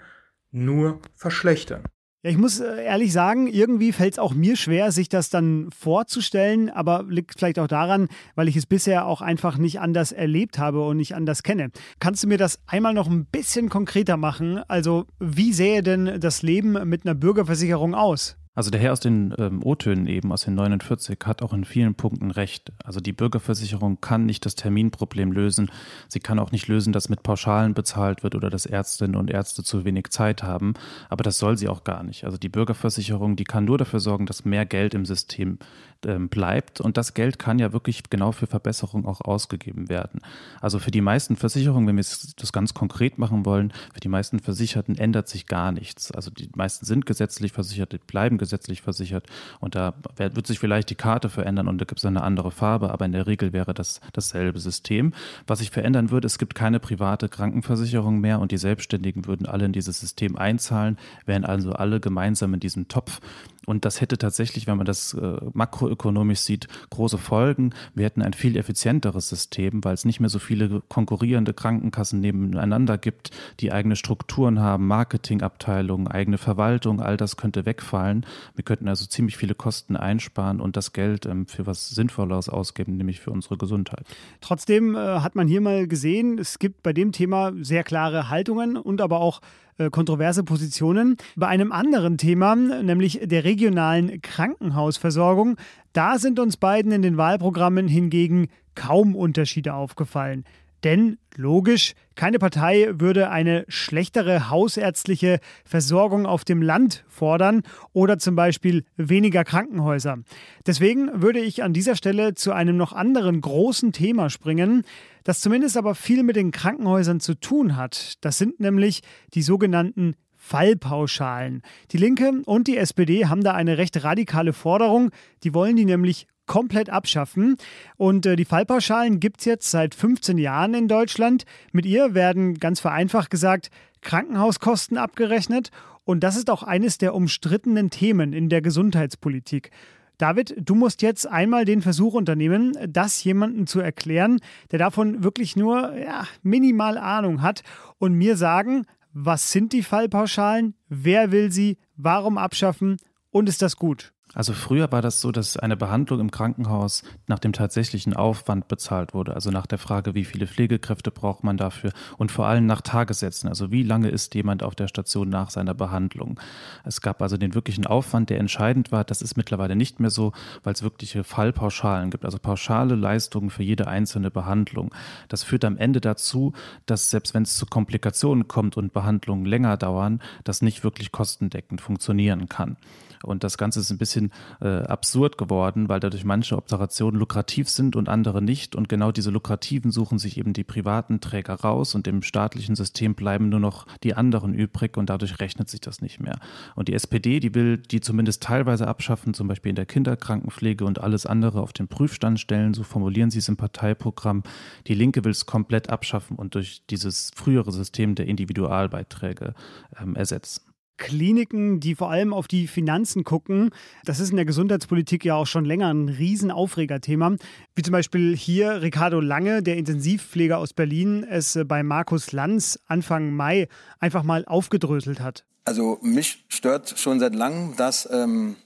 nur 0.51 1.01
verschlechtern. 1.15 1.83
Ja, 2.25 2.31
ich 2.31 2.37
muss 2.37 2.59
äh, 2.59 2.85
ehrlich 2.85 3.13
sagen, 3.13 3.47
irgendwie 3.47 3.93
fällt 3.93 4.15
es 4.15 4.19
auch 4.19 4.35
mir 4.35 4.57
schwer, 4.57 4.91
sich 4.91 5.09
das 5.09 5.31
dann 5.31 5.71
vorzustellen, 5.71 6.69
aber 6.69 7.05
liegt 7.09 7.39
vielleicht 7.39 7.61
auch 7.61 7.69
daran, 7.69 8.09
weil 8.35 8.49
ich 8.49 8.57
es 8.57 8.67
bisher 8.67 9.07
auch 9.07 9.23
einfach 9.23 9.57
nicht 9.57 9.79
anders 9.81 10.11
erlebt 10.11 10.59
habe 10.59 10.85
und 10.85 10.97
nicht 10.97 11.15
anders 11.15 11.45
kenne. 11.45 11.71
Kannst 12.01 12.25
du 12.25 12.27
mir 12.27 12.39
das 12.39 12.61
einmal 12.67 12.93
noch 12.93 13.09
ein 13.09 13.27
bisschen 13.27 13.69
konkreter 13.69 14.17
machen? 14.17 14.59
Also, 14.67 15.07
wie 15.21 15.53
sähe 15.53 15.83
denn 15.83 16.19
das 16.19 16.43
Leben 16.43 16.89
mit 16.89 17.07
einer 17.07 17.15
Bürgerversicherung 17.15 17.95
aus? 17.95 18.38
Also 18.59 18.73
der 18.73 18.81
Herr 18.81 18.93
aus 18.93 18.99
den 18.99 19.33
ähm, 19.39 19.63
O-Tönen 19.63 20.09
eben, 20.09 20.33
aus 20.33 20.43
den 20.43 20.57
49, 20.57 21.17
hat 21.27 21.43
auch 21.43 21.53
in 21.53 21.65
vielen 21.65 21.95
Punkten 21.95 22.33
recht. 22.33 22.73
Also 22.83 22.99
die 22.99 23.13
Bürgerversicherung 23.13 24.01
kann 24.01 24.27
nicht 24.27 24.45
das 24.45 24.57
Terminproblem 24.57 25.31
lösen. 25.31 25.71
Sie 26.09 26.19
kann 26.19 26.41
auch 26.41 26.51
nicht 26.51 26.67
lösen, 26.67 26.93
dass 26.93 27.09
mit 27.09 27.23
Pauschalen 27.23 27.73
bezahlt 27.73 28.25
wird 28.25 28.35
oder 28.35 28.51
dass 28.51 28.67
Ärztinnen 28.67 29.15
und 29.15 29.31
Ärzte 29.31 29.63
zu 29.63 29.85
wenig 29.85 30.09
Zeit 30.09 30.43
haben. 30.43 30.75
Aber 31.09 31.23
das 31.23 31.39
soll 31.39 31.57
sie 31.57 31.69
auch 31.69 31.85
gar 31.85 32.03
nicht. 32.03 32.25
Also 32.25 32.37
die 32.37 32.49
Bürgerversicherung, 32.49 33.37
die 33.37 33.45
kann 33.45 33.65
nur 33.65 33.79
dafür 33.79 34.01
sorgen, 34.01 34.27
dass 34.27 34.45
mehr 34.45 34.67
Geld 34.67 34.93
im 34.93 35.07
System 35.07 35.61
ähm, 36.05 36.29
bleibt. 36.29 36.81
Und 36.81 36.97
das 36.97 37.15
Geld 37.15 37.39
kann 37.39 37.61
ja 37.61 37.73
wirklich 37.73 38.11
genau 38.11 38.33
für 38.33 38.49
Verbesserungen 38.49 39.07
auch 39.07 39.21
ausgegeben 39.21 39.89
werden. 39.89 40.21
Also 40.61 40.81
für 40.81 40.91
die 40.91 41.01
meisten 41.01 41.37
Versicherungen, 41.37 41.87
wenn 41.87 41.97
wir 41.97 42.05
das 42.37 42.53
ganz 42.53 42.75
konkret 42.75 43.19
machen 43.19 43.45
wollen, 43.47 43.73
für 43.95 44.01
die 44.01 44.09
meisten 44.09 44.41
Versicherten 44.41 44.99
ändert 44.99 45.29
sich 45.29 45.47
gar 45.47 45.71
nichts. 45.71 46.11
Also 46.11 46.33
die 46.33 46.51
meisten 46.57 46.87
sind 46.87 47.07
gesetzlich 47.07 47.53
versichert, 47.53 48.05
bleiben 48.09 48.37
gesetzlich 48.37 48.48
gesetzlich 48.49 48.83
versichert. 48.83 49.27
Und 49.61 49.75
da 49.75 49.95
wird 50.17 50.47
sich 50.47 50.59
vielleicht 50.59 50.89
die 50.91 50.95
Karte 50.95 51.29
verändern 51.29 51.69
und 51.69 51.79
da 51.79 51.85
gibt 51.85 51.99
es 51.99 52.05
eine 52.05 52.23
andere 52.23 52.51
Farbe, 52.51 52.91
aber 52.91 53.05
in 53.05 53.13
der 53.13 53.27
Regel 53.27 53.53
wäre 53.53 53.75
das 53.75 54.01
dasselbe 54.13 54.59
System. 54.59 55.13
Was 55.47 55.59
sich 55.59 55.71
verändern 55.71 56.11
würde, 56.11 56.27
es 56.27 56.39
gibt 56.39 56.55
keine 56.55 56.81
private 56.81 57.29
Krankenversicherung 57.29 58.21
mehr 58.21 58.41
und 58.41 58.51
die 58.51 58.59
Selbstständigen 58.59 59.27
würden 59.27 59.47
alle 59.47 59.67
in 59.67 59.73
dieses 59.73 60.01
System 60.01 60.37
einzahlen, 60.37 60.99
wären 61.27 61.45
also 61.45 61.73
alle 61.73 62.01
gemeinsam 62.01 62.55
in 62.55 62.61
diesem 62.61 62.89
Topf. 62.89 63.21
Und 63.69 63.85
das 63.85 64.01
hätte 64.01 64.17
tatsächlich, 64.17 64.67
wenn 64.67 64.79
man 64.79 64.87
das 64.87 65.13
äh, 65.13 65.37
makroökonomisch 65.53 66.41
sieht, 66.41 66.69
große 66.89 67.19
Folgen. 67.19 67.75
Wir 67.95 68.07
hätten 68.07 68.23
ein 68.23 68.33
viel 68.33 68.57
effizienteres 68.57 69.29
System, 69.29 69.85
weil 69.85 69.93
es 69.93 70.07
nicht 70.07 70.21
mehr 70.21 70.31
so 70.31 70.39
viele 70.39 70.81
konkurrierende 70.89 71.53
Krankenkassen 71.53 72.19
nebeneinander 72.19 72.97
gibt, 72.97 73.31
die 73.61 73.71
eigene 73.71 73.95
Strukturen 73.95 74.61
haben, 74.61 74.87
Marketingabteilungen, 74.87 76.09
eigene 76.09 76.39
Verwaltung, 76.39 77.03
all 77.03 77.19
das 77.19 77.37
könnte 77.37 77.67
wegfallen. 77.67 78.25
Wir 78.55 78.65
könnten 78.65 78.89
also 78.89 79.05
ziemlich 79.05 79.37
viele 79.37 79.55
Kosten 79.55 79.97
einsparen 79.97 80.63
und 80.63 80.79
das 80.79 80.95
Geld 80.95 81.27
ähm, 81.27 81.47
für 81.47 81.67
was 81.67 81.91
Sinnvolleres 81.91 82.49
ausgeben, 82.49 82.97
nämlich 82.97 83.21
für 83.21 83.33
unsere 83.33 83.59
Gesundheit. 83.59 84.07
Trotzdem 84.41 84.95
äh, 84.95 84.99
hat 85.21 85.35
man 85.35 85.47
hier 85.47 85.61
mal 85.61 85.87
gesehen, 85.87 86.39
es 86.39 86.59
gibt 86.59 86.83
bei 86.83 86.95
dem 86.95 87.13
Thema 87.13 87.53
sehr 87.61 87.85
klare 87.85 88.31
Haltungen 88.31 88.79
und 88.79 89.03
aber 89.03 89.21
auch 89.21 89.43
kontroverse 89.91 90.45
Positionen. 90.45 91.17
Bei 91.37 91.47
einem 91.47 91.73
anderen 91.73 92.19
Thema, 92.19 92.55
nämlich 92.57 93.21
der 93.23 93.45
regionalen 93.45 94.21
Krankenhausversorgung, 94.23 95.57
da 95.93 96.19
sind 96.19 96.39
uns 96.41 96.57
beiden 96.57 96.93
in 96.93 97.03
den 97.03 97.17
Wahlprogrammen 97.17 97.89
hingegen 97.89 98.49
kaum 98.75 99.17
Unterschiede 99.17 99.75
aufgefallen. 99.75 100.45
Denn 100.85 101.19
logisch, 101.37 101.95
keine 102.15 102.39
Partei 102.39 102.89
würde 102.93 103.31
eine 103.31 103.65
schlechtere 103.69 104.51
hausärztliche 104.51 105.41
Versorgung 105.65 106.27
auf 106.27 106.45
dem 106.45 106.63
Land 106.63 107.05
fordern 107.09 107.63
oder 107.93 108.19
zum 108.19 108.37
Beispiel 108.37 108.85
weniger 108.97 109.45
Krankenhäuser. 109.45 110.19
Deswegen 110.67 111.23
würde 111.23 111.41
ich 111.41 111.63
an 111.63 111.73
dieser 111.73 111.97
Stelle 111.97 112.35
zu 112.35 112.53
einem 112.53 112.77
noch 112.77 112.93
anderen 112.93 113.41
großen 113.41 113.93
Thema 113.93 114.31
springen, 114.31 114.85
das 115.25 115.41
zumindest 115.41 115.77
aber 115.77 115.95
viel 115.95 116.23
mit 116.23 116.37
den 116.37 116.53
Krankenhäusern 116.53 117.21
zu 117.21 117.35
tun 117.35 117.77
hat. 117.77 118.15
Das 118.21 118.39
sind 118.39 118.61
nämlich 118.61 119.03
die 119.35 119.43
sogenannten 119.43 120.15
Fallpauschalen. 120.37 121.63
Die 121.91 121.99
Linke 121.99 122.43
und 122.47 122.69
die 122.69 122.79
SPD 122.79 123.27
haben 123.27 123.43
da 123.43 123.53
eine 123.53 123.77
recht 123.77 124.03
radikale 124.03 124.53
Forderung. 124.53 125.11
Die 125.43 125.53
wollen 125.53 125.77
die 125.77 125.85
nämlich 125.85 126.27
komplett 126.49 126.91
abschaffen. 126.91 127.57
Und 127.97 128.27
äh, 128.27 128.35
die 128.35 128.45
Fallpauschalen 128.45 129.21
gibt 129.21 129.39
es 129.39 129.45
jetzt 129.45 129.71
seit 129.71 129.95
15 129.95 130.39
Jahren 130.39 130.75
in 130.75 130.89
Deutschland. 130.89 131.45
Mit 131.71 131.87
ihr 131.87 132.15
werden 132.15 132.55
ganz 132.55 132.81
vereinfacht 132.81 133.31
gesagt 133.31 133.71
Krankenhauskosten 134.01 134.99
abgerechnet. 134.99 135.71
Und 136.05 136.21
das 136.25 136.37
ist 136.37 136.51
auch 136.51 136.65
eines 136.65 136.99
der 136.99 137.15
umstrittenen 137.15 137.91
Themen 137.91 138.33
in 138.33 138.49
der 138.49 138.63
Gesundheitspolitik. 138.63 139.71
David, 140.17 140.57
du 140.59 140.75
musst 140.75 141.03
jetzt 141.03 141.29
einmal 141.29 141.65
den 141.65 141.81
Versuch 141.81 142.15
unternehmen, 142.15 142.77
das 142.89 143.23
jemandem 143.23 143.69
zu 143.69 143.79
erklären, 143.79 144.41
der 144.73 144.81
davon 144.81 145.23
wirklich 145.23 145.55
nur 145.55 145.97
ja, 145.97 146.27
minimal 146.43 146.99
Ahnung 146.99 147.41
hat 147.41 147.63
und 147.99 148.15
mir 148.15 148.37
sagen, 148.37 148.85
was 149.13 149.53
sind 149.53 149.73
die 149.73 149.85
Fallpauschalen, 149.85 150.75
wer 150.89 151.31
will 151.31 151.53
sie, 151.53 151.79
warum 151.97 152.37
abschaffen 152.37 152.97
und 153.39 153.49
ist 153.49 153.63
das 153.63 153.77
gut? 153.77 154.13
Also 154.35 154.53
früher 154.53 154.93
war 154.93 155.01
das 155.01 155.23
so, 155.23 155.33
dass 155.33 155.57
eine 155.57 155.77
Behandlung 155.77 156.21
im 156.21 156.31
Krankenhaus 156.31 157.03
nach 157.27 157.39
dem 157.39 157.55
tatsächlichen 157.55 158.15
Aufwand 158.15 158.69
bezahlt 158.69 159.15
wurde. 159.15 159.35
Also 159.35 159.51
nach 159.51 159.67
der 159.67 159.79
Frage, 159.79 160.15
wie 160.15 160.27
viele 160.27 160.47
Pflegekräfte 160.47 161.11
braucht 161.11 161.45
man 161.45 161.57
dafür 161.57 161.93
und 162.19 162.31
vor 162.31 162.47
allem 162.47 162.67
nach 162.67 162.83
Tagessätzen. 162.83 163.49
Also 163.49 163.71
wie 163.71 163.83
lange 163.83 164.11
ist 164.11 164.35
jemand 164.35 164.63
auf 164.63 164.75
der 164.75 164.87
Station 164.89 165.31
nach 165.31 165.49
seiner 165.49 165.73
Behandlung. 165.73 166.39
Es 166.85 167.01
gab 167.01 167.23
also 167.23 167.39
den 167.39 167.55
wirklichen 167.55 167.87
Aufwand, 167.87 168.29
der 168.29 168.39
entscheidend 168.39 168.93
war. 168.93 169.05
Das 169.05 169.23
ist 169.23 169.39
mittlerweile 169.39 169.77
nicht 169.77 169.99
mehr 169.99 170.11
so, 170.11 170.33
weil 170.63 170.75
es 170.75 170.83
wirkliche 170.83 171.25
Fallpauschalen 171.25 172.11
gibt. 172.11 172.27
Also 172.27 172.39
pauschale 172.39 172.97
Leistungen 172.97 173.49
für 173.49 173.63
jede 173.63 173.89
einzelne 173.89 174.31
Behandlung. 174.31 174.95
Das 175.29 175.43
führt 175.43 175.65
am 175.65 175.79
Ende 175.79 176.03
dazu, 176.03 176.53
dass 176.85 177.11
selbst 177.11 177.33
wenn 177.33 177.45
es 177.45 177.57
zu 177.57 177.65
Komplikationen 177.65 178.47
kommt 178.47 178.77
und 178.77 178.93
Behandlungen 178.93 179.47
länger 179.47 179.79
dauern, 179.79 180.21
das 180.45 180.61
nicht 180.61 180.85
wirklich 180.85 181.13
kostendeckend 181.13 181.81
funktionieren 181.81 182.51
kann. 182.51 182.77
Und 183.23 183.45
das 183.45 183.59
Ganze 183.59 183.81
ist 183.81 183.91
ein 183.91 183.99
bisschen 183.99 184.33
äh, 184.61 184.69
absurd 184.69 185.39
geworden, 185.39 185.89
weil 185.89 186.01
dadurch 186.01 186.25
manche 186.25 186.57
Operationen 186.57 187.19
lukrativ 187.19 187.69
sind 187.69 187.97
und 187.97 188.09
andere 188.09 188.43
nicht. 188.43 188.77
Und 188.77 188.89
genau 188.89 189.13
diese 189.13 189.31
lukrativen 189.31 189.91
suchen 189.91 190.19
sich 190.19 190.39
eben 190.39 190.53
die 190.53 190.65
privaten 190.65 191.21
Träger 191.21 191.55
raus 191.55 191.95
und 191.95 192.07
im 192.07 192.23
staatlichen 192.23 192.77
System 192.77 193.15
bleiben 193.15 193.49
nur 193.49 193.61
noch 193.61 193.87
die 194.03 194.15
anderen 194.15 194.55
übrig 194.55 194.97
und 194.97 195.11
dadurch 195.11 195.41
rechnet 195.41 195.69
sich 195.69 195.81
das 195.81 196.01
nicht 196.01 196.21
mehr. 196.21 196.39
Und 196.75 196.89
die 196.89 196.95
SPD, 196.95 197.41
die 197.41 197.55
will 197.55 197.79
die 197.79 198.01
zumindest 198.01 198.43
teilweise 198.43 198.87
abschaffen, 198.87 199.35
zum 199.35 199.49
Beispiel 199.49 199.71
in 199.71 199.77
der 199.77 199.87
Kinderkrankenpflege 199.87 200.85
und 200.85 201.01
alles 201.01 201.27
andere 201.27 201.61
auf 201.61 201.73
den 201.73 201.89
Prüfstand 201.89 202.41
stellen, 202.41 202.75
so 202.75 202.83
formulieren 202.83 203.31
sie 203.31 203.39
es 203.39 203.49
im 203.49 203.57
Parteiprogramm. 203.57 204.43
Die 204.87 204.95
Linke 204.95 205.25
will 205.25 205.33
es 205.33 205.47
komplett 205.47 205.91
abschaffen 205.91 206.37
und 206.37 206.55
durch 206.55 206.83
dieses 206.91 207.31
frühere 207.35 207.73
System 207.73 208.15
der 208.15 208.27
Individualbeiträge 208.27 209.55
ähm, 210.01 210.17
ersetzen. 210.17 210.68
Kliniken, 210.99 211.81
die 211.81 211.95
vor 211.95 212.11
allem 212.11 212.35
auf 212.35 212.49
die 212.49 212.67
Finanzen 212.67 213.25
gucken. 213.25 213.71
Das 214.05 214.21
ist 214.21 214.31
in 214.31 214.37
der 214.37 214.45
Gesundheitspolitik 214.45 215.25
ja 215.25 215.35
auch 215.37 215.47
schon 215.47 215.65
länger 215.65 215.93
ein 215.93 216.09
Riesenaufregerthema. 216.09 217.37
Wie 217.75 217.83
zum 217.83 217.93
Beispiel 217.93 218.37
hier 218.37 218.83
Ricardo 218.83 219.21
Lange, 219.21 219.63
der 219.63 219.77
Intensivpfleger 219.77 220.59
aus 220.59 220.75
Berlin, 220.75 221.25
es 221.25 221.59
bei 221.67 221.83
Markus 221.83 222.33
Lanz 222.33 222.79
Anfang 222.87 223.35
Mai 223.35 223.69
einfach 224.01 224.23
mal 224.23 224.45
aufgedröselt 224.45 225.21
hat. 225.21 225.45
Also 225.65 225.99
mich 226.03 226.45
stört 226.49 226.99
schon 226.99 227.21
seit 227.21 227.35
langem, 227.35 227.77
dass 227.77 228.09
ähm, 228.11 228.57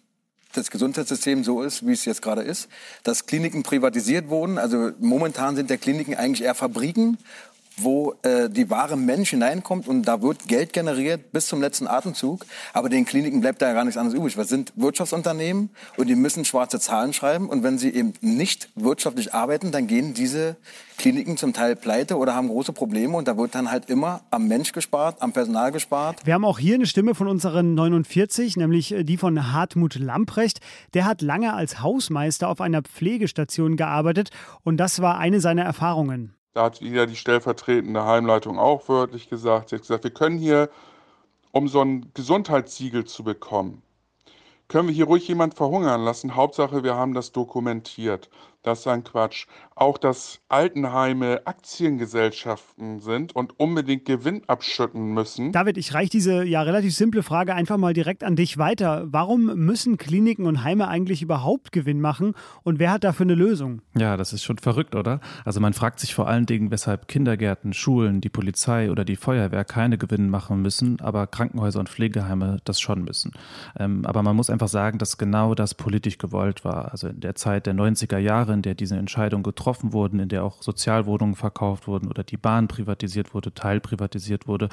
das 0.53 0.71
Gesundheitssystem 0.71 1.45
so 1.45 1.63
ist, 1.63 1.87
wie 1.87 1.93
es 1.93 2.05
jetzt 2.05 2.23
gerade 2.23 2.43
ist, 2.43 2.69
dass 3.03 3.27
Kliniken 3.27 3.63
privatisiert 3.63 4.29
wurden. 4.29 4.59
Also 4.59 4.93
momentan 5.01 5.57
sind 5.57 5.71
der 5.71 5.79
Kliniken 5.79 6.15
eigentlich 6.15 6.45
eher 6.45 6.55
Fabriken 6.55 7.19
wo 7.77 8.15
äh, 8.23 8.49
die 8.49 8.71
wahre 8.71 8.97
Mensch 8.97 9.31
hineinkommt 9.31 9.89
und 9.89 10.03
da 10.03 10.23
wird 10.23 10.49
Geld 10.49 10.73
generiert 10.73 11.33
bis 11.33 11.47
zum 11.47 11.61
letzten 11.61 11.87
Atemzug. 11.87 12.45
Aber 12.73 12.89
den 12.89 13.05
Kliniken 13.05 13.41
bleibt 13.41 13.63
da 13.63 13.69
ja 13.69 13.73
gar 13.73 13.85
nichts 13.85 13.99
anderes 13.99 14.19
übrig. 14.19 14.37
Wir 14.37 14.45
sind 14.45 14.73
Wirtschaftsunternehmen 14.77 15.71
und 15.97 16.09
die 16.09 16.15
müssen 16.15 16.45
schwarze 16.45 16.81
Zahlen 16.81 17.13
schreiben. 17.13 17.49
Und 17.49 17.63
wenn 17.63 17.79
sie 17.79 17.91
eben 17.91 18.13
nicht 18.21 18.69
wirtschaftlich 18.75 19.35
arbeiten, 19.35 19.71
dann 19.71 19.87
gehen 19.87 20.15
diese 20.15 20.57
Kliniken 20.99 21.37
zum 21.37 21.53
Teil 21.53 21.77
pleite 21.77 22.17
oder 22.17 22.35
haben 22.35 22.49
große 22.49 22.73
Probleme. 22.73 23.17
Und 23.17 23.29
da 23.29 23.37
wird 23.37 23.55
dann 23.55 23.71
halt 23.71 23.89
immer 23.89 24.23
am 24.31 24.49
Mensch 24.49 24.73
gespart, 24.73 25.21
am 25.21 25.33
Personal 25.33 25.73
gespart. 25.73 26.25
Wir 26.25 26.35
haben 26.35 26.45
auch 26.45 26.59
hier 26.59 26.75
eine 26.75 26.87
Stimme 26.87 27.15
von 27.15 27.29
unseren 27.29 27.75
49, 27.75 28.57
nämlich 28.57 28.93
äh, 28.93 29.05
die 29.05 29.17
von 29.17 29.53
Hartmut 29.53 29.97
Lamprecht. 29.97 30.61
Der 30.95 31.05
hat 31.05 31.23
lange 31.23 31.55
als 31.55 31.81
Hausmeister 31.81 32.49
auf 32.49 32.61
einer 32.61 32.83
Pflegestation 32.83 33.77
gearbeitet 33.77 34.31
und 34.63 34.77
das 34.77 35.01
war 35.01 35.19
eine 35.19 35.41
seiner 35.41 35.63
Erfahrungen. 35.63 36.35
Da 36.55 36.65
hat 36.65 36.81
wieder 36.83 37.07
die 37.07 37.17
stellvertretende 37.17 38.05
Heimleitung 38.05 38.59
auch 38.59 38.89
wörtlich 38.89 39.29
gesagt. 39.29 39.71
Sie 39.71 39.77
hat 39.77 39.83
gesagt, 39.83 40.05
wir 40.05 40.11
können 40.13 40.39
hier, 40.39 40.71
um 41.53 41.69
so 41.69 41.81
ein 41.81 42.11
Gesundheitssiegel 42.15 43.05
zu 43.05 43.25
bekommen, 43.25 43.83
können 44.69 44.89
wir 44.89 44.95
hier 44.95 45.07
ruhig 45.07 45.29
jemand 45.29 45.55
verhungern 45.55 46.03
lassen. 46.05 46.35
Hauptsache, 46.37 46.85
wir 46.85 46.95
haben 46.97 47.15
das 47.15 47.33
dokumentiert. 47.33 48.31
Das 48.63 48.81
ist 48.81 48.87
ein 48.87 49.03
Quatsch. 49.03 49.47
Auch, 49.75 49.99
dass 49.99 50.39
Altenheime 50.49 51.41
Aktiengesellschaften 51.47 53.01
sind 53.01 53.35
und 53.35 53.59
unbedingt 53.59 54.05
Gewinn 54.05 54.43
abschütten 54.47 55.13
müssen. 55.15 55.51
David, 55.51 55.79
ich 55.79 55.95
reiche 55.95 56.11
diese 56.11 56.45
ja 56.45 56.63
relativ 56.63 56.95
simple 56.95 57.25
Frage 57.25 57.55
einfach 57.55 57.77
mal 57.77 57.93
direkt 57.93 58.23
an 58.23 58.37
dich 58.37 58.59
weiter. 58.59 59.07
Warum 59.07 59.47
müssen 59.57 59.99
Kliniken 59.99 60.47
und 60.47 60.63
Heime 60.63 60.87
eigentlich 60.87 61.23
überhaupt 61.23 61.73
Gewinn 61.73 62.01
machen 62.01 62.35
und 62.63 62.79
wer 62.79 62.93
hat 62.93 63.03
dafür 63.03 63.25
eine 63.25 63.35
Lösung? 63.35 63.83
Ja, 63.97 64.17
das 64.17 64.33
ist 64.33 64.45
schon 64.45 64.59
verrückt, 64.59 64.95
oder? 64.95 65.19
Also 65.45 65.59
man 65.59 65.73
fragt 65.73 65.99
sich 65.99 66.15
vor 66.15 66.29
allen 66.29 66.47
Dingen, 66.47 66.71
weshalb 66.71 67.09
Kindergärten, 67.09 67.73
Schulen, 67.73 68.21
die 68.21 68.29
Polizei 68.29 68.93
oder 68.93 69.05
die 69.05 69.17
Feuerwehr 69.17 69.65
keine 69.65 69.99
Gewinn 69.99 70.31
machen 70.31 70.63
müssen, 70.63 71.01
aber 71.01 71.27
Krankenhäuser 71.27 71.81
und 71.81 71.89
Pflegeheime 71.89 72.59
das 72.63 72.81
schon 72.81 73.03
müssen. 73.03 73.33
Ähm, 73.77 74.05
aber 74.07 74.23
man 74.23 74.37
muss 74.37 74.51
einfach 74.51 74.69
sagen, 74.69 74.99
dass 74.99 75.19
genau 75.19 75.57
das 75.57 75.75
politisch 75.75 76.19
gewollt 76.19 76.65
war. 76.65 76.93
Also 76.93 77.09
in 77.09 77.19
der 77.19 77.35
Zeit 77.35 77.67
der 77.67 77.75
90er 77.75 78.19
Jahre 78.19 78.52
Jahre, 78.53 78.55
in 78.55 78.63
der 78.63 78.75
diese 78.75 78.97
Entscheidungen 78.97 79.43
getroffen 79.43 79.93
wurden, 79.93 80.21
in 80.21 80.29
der 80.29 80.45
auch 80.45 80.63
Sozialwohnungen 80.63 81.35
verkauft 81.35 81.87
wurden 81.89 82.09
oder 82.09 82.23
die 82.23 82.37
Bahn 82.37 82.69
privatisiert 82.69 83.35
wurde, 83.35 83.53
teilprivatisiert 83.53 84.47
wurde. 84.47 84.69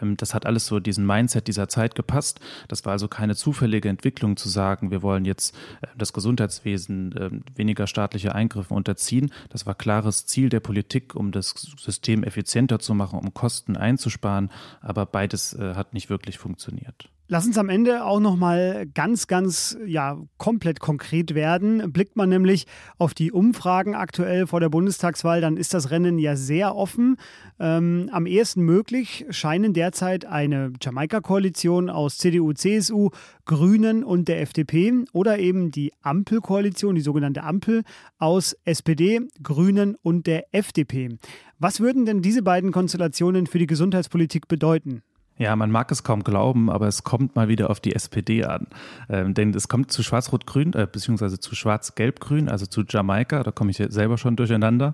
Ähm, 0.00 0.16
das 0.16 0.34
hat 0.34 0.46
alles 0.46 0.66
so 0.66 0.80
diesen 0.80 1.06
Mindset 1.06 1.46
dieser 1.46 1.68
Zeit 1.68 1.94
gepasst. 1.94 2.40
Das 2.68 2.84
war 2.84 2.92
also 2.92 3.08
keine 3.08 3.34
zufällige 3.34 3.88
Entwicklung 3.88 4.36
zu 4.36 4.48
sagen, 4.48 4.90
wir 4.90 5.02
wollen 5.02 5.24
jetzt 5.24 5.54
äh, 5.80 5.86
das 5.96 6.12
Gesundheitswesen 6.12 7.14
ähm, 7.18 7.42
weniger 7.54 7.86
staatliche 7.86 8.34
Eingriffe 8.34 8.74
unterziehen. 8.74 9.32
Das 9.50 9.66
war 9.66 9.74
klares 9.74 10.26
Ziel 10.26 10.48
der 10.48 10.60
Politik, 10.60 11.14
um 11.14 11.32
das 11.32 11.50
System 11.78 12.24
effizienter 12.24 12.78
zu 12.78 12.94
machen, 12.94 13.18
um 13.18 13.32
Kosten 13.34 13.76
einzusparen. 13.76 14.50
Aber 14.80 15.06
beides 15.06 15.54
äh, 15.54 15.74
hat 15.74 15.94
nicht 15.94 16.10
wirklich 16.10 16.38
funktioniert. 16.38 17.08
Lass 17.28 17.46
uns 17.46 17.56
am 17.56 17.68
Ende 17.68 18.04
auch 18.04 18.20
noch 18.20 18.36
mal 18.36 18.84
ganz, 18.92 19.26
ganz, 19.26 19.78
ja, 19.86 20.18
komplett 20.38 20.80
konkret 20.80 21.34
werden. 21.34 21.92
Blickt 21.92 22.16
man 22.16 22.28
nämlich 22.28 22.66
auf 22.98 23.14
die 23.14 23.32
Umfragen 23.32 23.94
aktuell 23.94 24.46
vor 24.46 24.60
der 24.60 24.68
Bundestagswahl, 24.68 25.40
dann 25.40 25.56
ist 25.56 25.72
das 25.72 25.90
Rennen 25.90 26.18
ja 26.18 26.36
sehr 26.36 26.74
offen. 26.74 27.16
Ähm, 27.58 28.10
am 28.12 28.26
ehesten 28.26 28.62
möglich 28.62 29.24
scheinen 29.30 29.72
derzeit 29.72 30.24
eine 30.26 30.72
Jamaika-Koalition 30.80 31.88
aus 31.88 32.18
CDU, 32.18 32.52
CSU, 32.52 33.10
Grünen 33.46 34.04
und 34.04 34.28
der 34.28 34.40
FDP 34.42 35.04
oder 35.12 35.38
eben 35.38 35.70
die 35.70 35.92
Ampelkoalition, 36.02 36.96
die 36.96 37.00
sogenannte 37.00 37.44
Ampel 37.44 37.82
aus 38.18 38.56
SPD, 38.64 39.20
Grünen 39.42 39.96
und 40.02 40.26
der 40.26 40.52
FDP. 40.54 41.16
Was 41.58 41.80
würden 41.80 42.04
denn 42.04 42.20
diese 42.20 42.42
beiden 42.42 42.72
Konstellationen 42.72 43.46
für 43.46 43.58
die 43.58 43.66
Gesundheitspolitik 43.66 44.48
bedeuten? 44.48 45.02
Ja, 45.38 45.56
man 45.56 45.70
mag 45.70 45.90
es 45.90 46.04
kaum 46.04 46.22
glauben, 46.22 46.70
aber 46.70 46.86
es 46.86 47.04
kommt 47.04 47.36
mal 47.36 47.48
wieder 47.48 47.70
auf 47.70 47.80
die 47.80 47.94
SPD 47.94 48.44
an. 48.44 48.66
Ähm, 49.08 49.34
denn 49.34 49.54
es 49.54 49.68
kommt 49.68 49.90
zu 49.90 50.02
Schwarz-Rot-Grün, 50.02 50.74
äh, 50.74 50.86
beziehungsweise 50.90 51.40
zu 51.40 51.54
Schwarz-Gelb-Grün, 51.54 52.48
also 52.48 52.66
zu 52.66 52.84
Jamaika, 52.88 53.42
da 53.42 53.50
komme 53.50 53.70
ich 53.70 53.82
selber 53.88 54.18
schon 54.18 54.36
durcheinander. 54.36 54.92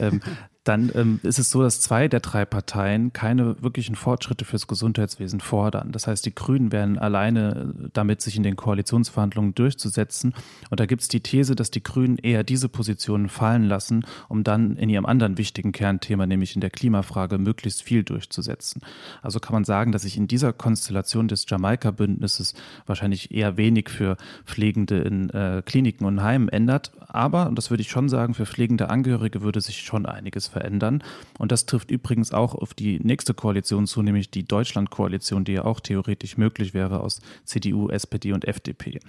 ähm, 0.00 0.20
dann 0.64 0.92
ähm, 0.94 1.20
ist 1.22 1.38
es 1.38 1.50
so, 1.50 1.62
dass 1.62 1.80
zwei 1.80 2.06
der 2.06 2.20
drei 2.20 2.44
Parteien 2.44 3.14
keine 3.14 3.62
wirklichen 3.62 3.94
Fortschritte 3.94 4.44
fürs 4.44 4.66
Gesundheitswesen 4.66 5.40
fordern. 5.40 5.90
Das 5.90 6.06
heißt, 6.06 6.26
die 6.26 6.34
Grünen 6.34 6.70
werden 6.70 6.98
alleine 6.98 7.72
äh, 7.84 7.88
damit, 7.94 8.20
sich 8.20 8.36
in 8.36 8.42
den 8.42 8.56
Koalitionsverhandlungen 8.56 9.54
durchzusetzen. 9.54 10.34
Und 10.68 10.78
da 10.78 10.84
gibt 10.84 11.00
es 11.00 11.08
die 11.08 11.20
These, 11.20 11.56
dass 11.56 11.70
die 11.70 11.82
Grünen 11.82 12.18
eher 12.18 12.44
diese 12.44 12.68
Positionen 12.68 13.30
fallen 13.30 13.64
lassen, 13.64 14.04
um 14.28 14.44
dann 14.44 14.76
in 14.76 14.90
ihrem 14.90 15.06
anderen 15.06 15.38
wichtigen 15.38 15.72
Kernthema, 15.72 16.26
nämlich 16.26 16.54
in 16.54 16.60
der 16.60 16.70
Klimafrage, 16.70 17.38
möglichst 17.38 17.82
viel 17.82 18.02
durchzusetzen. 18.02 18.82
Also 19.22 19.40
kann 19.40 19.54
man 19.54 19.64
sagen, 19.64 19.92
dass 19.92 20.02
sich 20.02 20.18
in 20.18 20.28
dieser 20.28 20.52
Konstellation 20.52 21.26
des 21.26 21.46
Jamaika-Bündnisses 21.48 22.52
wahrscheinlich 22.84 23.32
eher 23.32 23.56
wenig 23.56 23.88
für 23.88 24.18
Pflegende 24.44 24.98
in 24.98 25.30
äh, 25.30 25.62
Kliniken 25.64 26.04
und 26.04 26.22
Heimen 26.22 26.50
ändert. 26.50 26.92
Aber, 27.08 27.48
und 27.48 27.56
das 27.56 27.70
würde 27.70 27.80
ich 27.80 27.90
schon 27.90 28.10
sagen, 28.10 28.34
für 28.34 28.44
pflegende 28.44 28.90
Angehörige 28.90 29.40
würde 29.40 29.62
sich 29.62 29.80
schon 29.80 30.04
einiges 30.04 30.49
verändern. 30.50 31.02
Und 31.38 31.52
das 31.52 31.66
trifft 31.66 31.90
übrigens 31.90 32.32
auch 32.32 32.54
auf 32.54 32.74
die 32.74 33.00
nächste 33.00 33.32
Koalition 33.32 33.86
zu, 33.86 34.02
nämlich 34.02 34.30
die 34.30 34.46
Deutschlandkoalition, 34.46 35.44
die 35.44 35.52
ja 35.52 35.64
auch 35.64 35.80
theoretisch 35.80 36.36
möglich 36.36 36.74
wäre 36.74 37.00
aus 37.00 37.20
CDU, 37.44 37.88
SPD 37.88 38.32
und 38.32 38.44
FDP. 38.44 39.00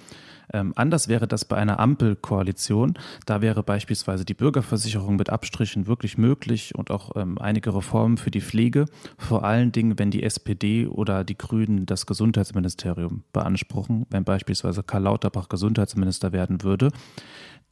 Ähm, 0.53 0.73
anders 0.75 1.07
wäre 1.07 1.27
das 1.27 1.45
bei 1.45 1.57
einer 1.57 1.79
Ampelkoalition. 1.79 2.93
Da 3.25 3.41
wäre 3.41 3.63
beispielsweise 3.63 4.25
die 4.25 4.33
Bürgerversicherung 4.33 5.15
mit 5.15 5.29
Abstrichen 5.29 5.87
wirklich 5.87 6.17
möglich 6.17 6.75
und 6.75 6.91
auch 6.91 7.15
ähm, 7.15 7.37
einige 7.37 7.75
Reformen 7.75 8.17
für 8.17 8.31
die 8.31 8.41
Pflege. 8.41 8.85
Vor 9.17 9.43
allen 9.43 9.71
Dingen, 9.71 9.97
wenn 9.99 10.11
die 10.11 10.23
SPD 10.23 10.87
oder 10.87 11.23
die 11.23 11.37
Grünen 11.37 11.85
das 11.85 12.05
Gesundheitsministerium 12.05 13.23
beanspruchen, 13.33 14.05
wenn 14.09 14.23
beispielsweise 14.23 14.83
Karl 14.83 15.03
Lauterbach 15.03 15.49
Gesundheitsminister 15.49 16.31
werden 16.31 16.63
würde 16.63 16.89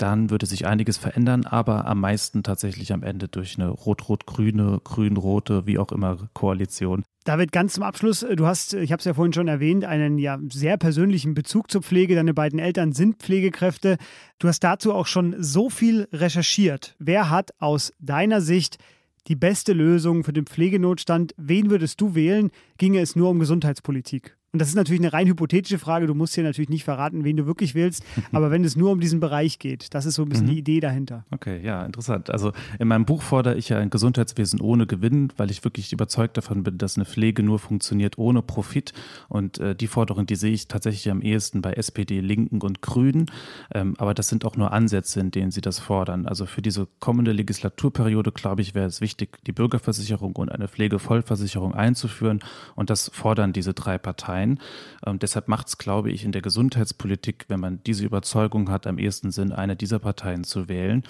dann 0.02 0.30
würde 0.30 0.46
sich 0.46 0.66
einiges 0.66 0.98
verändern, 0.98 1.46
aber 1.46 1.86
am 1.86 2.00
meisten 2.00 2.42
tatsächlich 2.44 2.94
am 2.94 3.04
Ende 3.04 3.28
durch 3.28 3.60
eine 3.60 3.70
rot-rot-grüne, 3.70 4.80
grün-rote, 4.84 5.66
wie 5.66 5.78
auch 5.78 5.92
immer 5.92 6.18
Koalition. 6.34 7.04
David, 7.30 7.52
ganz 7.52 7.74
zum 7.74 7.84
Abschluss, 7.84 8.26
du 8.36 8.48
hast, 8.48 8.74
ich 8.74 8.92
habe 8.92 9.02
es 9.02 9.06
ja 9.06 9.14
vorhin 9.14 9.34
schon 9.34 9.48
erwähnt, 9.48 9.86
einen 9.86 10.18
ja 10.18 10.40
sehr 10.52 10.78
persönlichen 10.78 11.36
Bezug 11.36 11.70
zur 11.70 11.84
Pflege. 11.84 12.16
Deine 12.16 12.34
beiden 12.34 12.58
Eltern 12.58 12.92
sind 12.92 13.18
Pflegekräfte. 13.18 13.98
Du 14.40 14.48
hast 14.48 14.62
dazu 14.62 14.96
auch 14.96 15.06
schon 15.06 15.36
so 15.38 15.70
viel 15.70 16.08
recherchiert. 16.12 16.96
Wer 16.98 17.30
hat 17.30 17.52
aus 17.60 17.94
deiner 18.00 18.42
Sicht 18.42 18.80
die 19.28 19.36
beste 19.36 19.74
Lösung 19.74 20.24
für 20.24 20.34
den 20.34 20.48
Pflegenotstand? 20.48 21.36
Wen 21.38 21.70
würdest 21.70 22.02
du 22.02 22.16
wählen? 22.16 22.50
Ginge 22.80 23.00
es 23.00 23.16
nur 23.16 23.30
um 23.30 23.38
Gesundheitspolitik? 23.38 24.36
Und 24.52 24.60
das 24.60 24.70
ist 24.70 24.76
natürlich 24.76 25.02
eine 25.02 25.14
rein 25.14 25.28
hypothetische 25.28 25.78
Frage. 25.78 26.08
Du 26.08 26.16
musst 26.16 26.34
hier 26.34 26.44
natürlich 26.44 26.70
nicht 26.70 26.84
verraten, 26.84 27.24
wen 27.24 27.38
du 27.38 27.46
wirklich 27.46 27.76
willst. 27.76 28.04
Aber 28.32 28.50
wenn 28.50 28.64
es 28.64 28.76
nur 28.76 28.92
um 28.92 29.00
diesen 29.00 29.20
Bereich 29.20 29.60
geht, 29.60 29.94
das 29.94 30.08
ist 30.08 30.16
so 30.16 30.24
ein 30.24 30.30
bisschen 30.30 30.48
mhm. 30.48 30.52
die 30.52 30.58
Idee 30.58 30.80
dahinter. 30.80 31.24
Okay, 31.30 31.62
ja, 31.64 31.86
interessant. 31.86 32.32
Also 32.32 32.52
in 32.80 32.88
meinem 32.88 33.06
Buch 33.06 33.22
fordere 33.22 33.56
ich 33.56 33.70
ja 33.70 33.78
ein 33.78 33.92
Gesundheitswesen 33.92 34.60
ohne 34.60 34.88
Gewinn, 34.88 35.32
weil 35.38 35.52
ich 35.52 35.64
wirklich 35.64 35.94
überzeugt 35.94 36.38
davon 36.38 36.64
bin, 36.64 36.80
dass 36.80 36.98
eine 36.98 37.06
Pflege 37.06 37.44
nur 37.44 37.60
funktioniert 37.60 38.18
ohne 38.18 38.42
Profit. 38.42 38.94
Und 39.28 39.60
äh, 39.60 39.76
die 39.76 39.88
Forderung, 39.88 40.26
die 40.26 40.36
sehe 40.36 40.54
ich 40.54 40.68
tatsächlich 40.68 41.12
am 41.12 41.22
ehesten 41.22 41.62
bei 41.62 41.74
SPD, 41.74 42.20
Linken 42.20 42.62
und 42.62 42.82
Grünen. 42.82 43.28
Ähm, 43.72 43.94
aber 44.00 44.16
das 44.16 44.30
sind 44.30 44.46
auch 44.46 44.58
nur 44.58 44.72
Ansätze, 44.72 45.20
in 45.20 45.30
denen 45.30 45.52
sie 45.52 45.62
das 45.62 45.78
fordern. 45.78 46.26
Also 46.26 46.48
für 46.48 46.64
diese 46.64 46.88
kommende 47.00 47.34
Legislaturperiode, 47.34 48.32
glaube 48.32 48.64
ich, 48.64 48.74
wäre 48.74 48.88
es 48.88 49.00
wichtig, 49.00 49.38
die 49.46 49.52
Bürgerversicherung 49.52 50.36
und 50.38 50.52
eine 50.52 50.68
Pflegevollversicherung 50.68 51.76
einzuführen. 51.76 52.40
Und 52.76 52.90
das 52.90 53.12
fordern 53.14 53.54
diese 53.54 53.76
drei 53.76 54.00
Parteien 54.00 54.39
sein. 54.40 54.60
Ähm, 55.06 55.20
deshalb 55.20 55.48
macht 55.48 55.68
es, 55.68 55.78
glaube 55.78 56.12
ich, 56.12 56.24
in 56.24 56.32
der 56.32 56.42
Gesundheitspolitik, 56.42 57.46
wenn 57.48 57.60
man 57.60 57.82
diese 57.86 58.06
Überzeugung 58.06 58.70
hat, 58.70 58.88
am 58.88 58.98
ehesten 58.98 59.32
Sinn, 59.32 59.52
eine 59.52 59.76
dieser 59.76 60.00
Parteien 60.00 60.44
zu 60.44 60.68
wählen. 60.68 61.04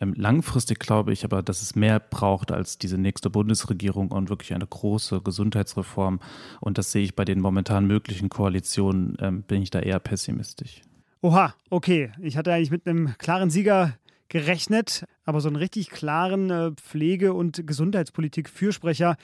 Ähm, 0.00 0.12
langfristig 0.14 0.78
glaube 0.78 1.12
ich 1.12 1.24
aber, 1.24 1.42
dass 1.42 1.62
es 1.62 1.74
mehr 1.74 2.00
braucht 2.00 2.52
als 2.52 2.78
diese 2.78 2.98
nächste 2.98 3.30
Bundesregierung 3.30 4.10
und 4.10 4.28
wirklich 4.28 4.54
eine 4.54 4.66
große 4.66 5.22
Gesundheitsreform. 5.22 6.20
Und 6.60 6.78
das 6.78 6.92
sehe 6.92 7.02
ich 7.02 7.16
bei 7.16 7.24
den 7.24 7.40
momentan 7.40 7.86
möglichen 7.86 8.28
Koalitionen, 8.28 9.16
ähm, 9.20 9.42
bin 9.42 9.62
ich 9.62 9.70
da 9.70 9.80
eher 9.80 9.98
pessimistisch. 9.98 10.82
Oha, 11.22 11.54
okay. 11.70 12.12
Ich 12.20 12.36
hatte 12.36 12.52
eigentlich 12.52 12.70
mit 12.70 12.86
einem 12.86 13.14
klaren 13.18 13.50
Sieger 13.50 13.94
gerechnet, 14.28 15.04
aber 15.24 15.40
so 15.40 15.48
einen 15.48 15.56
richtig 15.56 15.90
klaren 15.90 16.50
äh, 16.50 16.72
Pflege- 16.72 17.32
und 17.32 17.66
Gesundheitspolitik-Fürsprecher, 17.66 19.16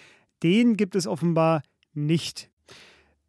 den 0.43 0.77
gibt 0.77 0.97
es 0.97 1.07
offenbar 1.07 1.63
nicht. 1.93 2.52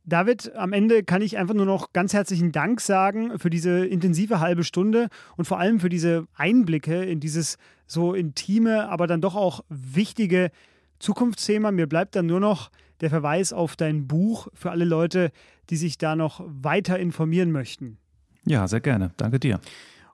David, 0.05 0.53
am 0.55 0.73
Ende 0.73 1.03
kann 1.03 1.21
ich 1.21 1.37
einfach 1.37 1.53
nur 1.53 1.65
noch 1.65 1.93
ganz 1.93 2.13
herzlichen 2.13 2.51
Dank 2.51 2.81
sagen 2.81 3.39
für 3.39 3.49
diese 3.49 3.85
intensive 3.85 4.41
halbe 4.41 4.65
Stunde 4.65 5.07
und 5.37 5.45
vor 5.45 5.59
allem 5.59 5.79
für 5.79 5.89
diese 5.89 6.27
Einblicke 6.35 7.03
in 7.03 7.21
dieses 7.21 7.57
so 7.87 8.13
intime, 8.13 8.89
aber 8.89 9.07
dann 9.07 9.21
doch 9.21 9.35
auch 9.35 9.63
wichtige 9.69 10.51
Zukunftsthema. 10.99 11.71
Mir 11.71 11.87
bleibt 11.87 12.15
dann 12.15 12.25
nur 12.25 12.41
noch 12.41 12.69
der 12.99 13.09
Verweis 13.09 13.53
auf 13.53 13.75
dein 13.75 14.07
Buch 14.07 14.47
für 14.53 14.71
alle 14.71 14.85
Leute, 14.85 15.31
die 15.69 15.77
sich 15.77 15.97
da 15.97 16.15
noch 16.15 16.43
weiter 16.45 16.99
informieren 16.99 17.51
möchten. 17.51 17.97
Ja, 18.45 18.67
sehr 18.67 18.81
gerne. 18.81 19.11
Danke 19.15 19.39
dir. 19.39 19.59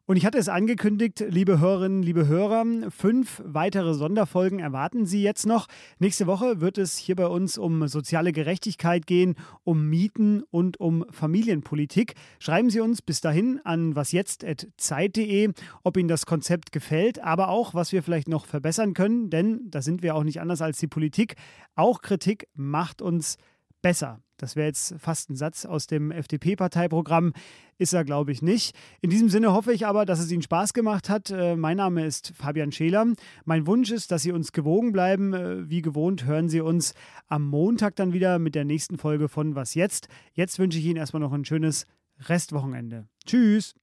Und 0.10 0.16
ich 0.16 0.26
hatte 0.26 0.40
es 0.40 0.50
angekündigt, 0.50 1.24
liebe 1.30 1.60
Hörerinnen, 1.60 2.02
liebe 2.02 2.26
Hörer, 2.26 2.66
fünf 2.90 3.44
weitere 3.46 3.94
Sonderfolgen 3.94 4.58
erwarten 4.58 5.06
Sie 5.06 5.22
jetzt 5.22 5.46
noch. 5.46 5.68
Nächste 6.00 6.26
Woche 6.26 6.62
wird 6.62 6.80
es 6.80 6.98
hier 6.98 7.16
bei 7.16 7.28
uns 7.28 7.60
um 7.60 7.88
soziale 7.88 8.32
Gerechtigkeit 8.32 9.06
gehen, 9.06 9.36
um 9.64 9.88
Mieten 9.88 10.42
und 10.50 10.80
um 10.80 11.06
Familienpolitik. 11.12 12.16
Schreiben 12.40 12.72
Sie 12.72 12.80
uns 12.80 13.04
bis 13.04 13.22
dahin 13.22 13.62
an 13.64 13.96
wasjetzt.zeit.de, 13.96 15.52
ob 15.84 15.96
Ihnen 15.96 16.10
das 16.10 16.26
Konzept 16.26 16.72
gefällt, 16.72 17.24
aber 17.24 17.50
auch, 17.50 17.76
was 17.76 17.92
wir 17.92 18.02
vielleicht 18.02 18.30
noch 18.30 18.48
verbessern 18.48 18.96
können, 18.96 19.30
denn 19.30 19.70
da 19.70 19.84
sind 19.84 20.02
wir 20.02 20.16
auch 20.16 20.24
nicht 20.24 20.42
anders 20.42 20.64
als 20.64 20.80
die 20.80 20.88
Politik. 20.88 21.36
Auch 21.76 22.02
Kritik 22.02 22.48
macht 22.56 23.04
uns 23.04 23.38
besser. 23.84 24.20
Das 24.42 24.56
wäre 24.56 24.68
jetzt 24.68 24.96
fast 24.98 25.30
ein 25.30 25.36
Satz 25.36 25.66
aus 25.66 25.88
dem 25.88 26.12
FDP-Parteiprogramm. 26.12 27.34
Ist 27.78 27.94
er, 27.94 28.04
glaube 28.04 28.32
ich, 28.32 28.42
nicht. 28.42 28.76
In 29.02 29.10
diesem 29.10 29.30
Sinne 29.30 29.54
hoffe 29.54 29.72
ich 29.72 29.86
aber, 29.86 30.06
dass 30.06 30.20
es 30.20 30.32
Ihnen 30.32 30.42
Spaß 30.42 30.74
gemacht 30.74 31.10
hat. 31.10 31.30
Äh, 31.30 31.56
mein 31.56 31.78
Name 31.78 32.06
ist 32.06 32.34
Fabian 32.36 32.72
Scheler. 32.72 33.06
Mein 33.46 33.68
Wunsch 33.68 33.92
ist, 33.92 34.12
dass 34.12 34.24
Sie 34.24 34.32
uns 34.32 34.52
gewogen 34.52 34.92
bleiben. 34.92 35.34
Äh, 35.34 35.70
wie 35.70 35.82
gewohnt 35.82 36.26
hören 36.26 36.50
Sie 36.50 36.62
uns 36.62 36.94
am 37.28 37.48
Montag 37.48 37.96
dann 37.96 38.12
wieder 38.12 38.40
mit 38.40 38.56
der 38.56 38.66
nächsten 38.66 38.98
Folge 38.98 39.30
von 39.30 39.56
Was 39.56 39.76
jetzt? 39.76 40.08
Jetzt 40.34 40.60
wünsche 40.60 40.80
ich 40.80 40.86
Ihnen 40.86 40.98
erstmal 40.98 41.22
noch 41.22 41.34
ein 41.34 41.46
schönes 41.46 41.86
Restwochenende. 42.28 43.08
Tschüss. 43.26 43.76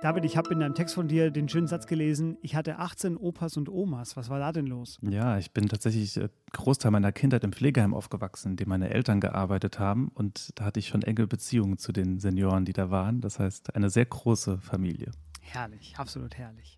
David, 0.00 0.24
ich 0.24 0.36
habe 0.36 0.52
in 0.52 0.60
deinem 0.60 0.76
Text 0.76 0.94
von 0.94 1.08
dir 1.08 1.32
den 1.32 1.48
schönen 1.48 1.66
Satz 1.66 1.88
gelesen, 1.88 2.38
ich 2.40 2.54
hatte 2.54 2.78
18 2.78 3.16
Opas 3.16 3.56
und 3.56 3.68
Omas. 3.68 4.16
Was 4.16 4.30
war 4.30 4.38
da 4.38 4.52
denn 4.52 4.68
los? 4.68 5.00
Ja, 5.02 5.38
ich 5.38 5.50
bin 5.50 5.68
tatsächlich 5.68 6.16
äh, 6.16 6.28
Großteil 6.52 6.92
meiner 6.92 7.10
Kindheit 7.10 7.42
im 7.42 7.52
Pflegeheim 7.52 7.94
aufgewachsen, 7.94 8.52
in 8.52 8.56
dem 8.56 8.68
meine 8.68 8.90
Eltern 8.90 9.18
gearbeitet 9.18 9.80
haben. 9.80 10.08
Und 10.14 10.50
da 10.54 10.66
hatte 10.66 10.78
ich 10.78 10.86
schon 10.86 11.02
enge 11.02 11.26
Beziehungen 11.26 11.78
zu 11.78 11.90
den 11.90 12.20
Senioren, 12.20 12.64
die 12.64 12.72
da 12.72 12.90
waren. 12.90 13.20
Das 13.20 13.40
heißt, 13.40 13.74
eine 13.74 13.90
sehr 13.90 14.06
große 14.06 14.58
Familie. 14.58 15.10
Herrlich, 15.40 15.94
absolut 15.96 16.38
herrlich. 16.38 16.77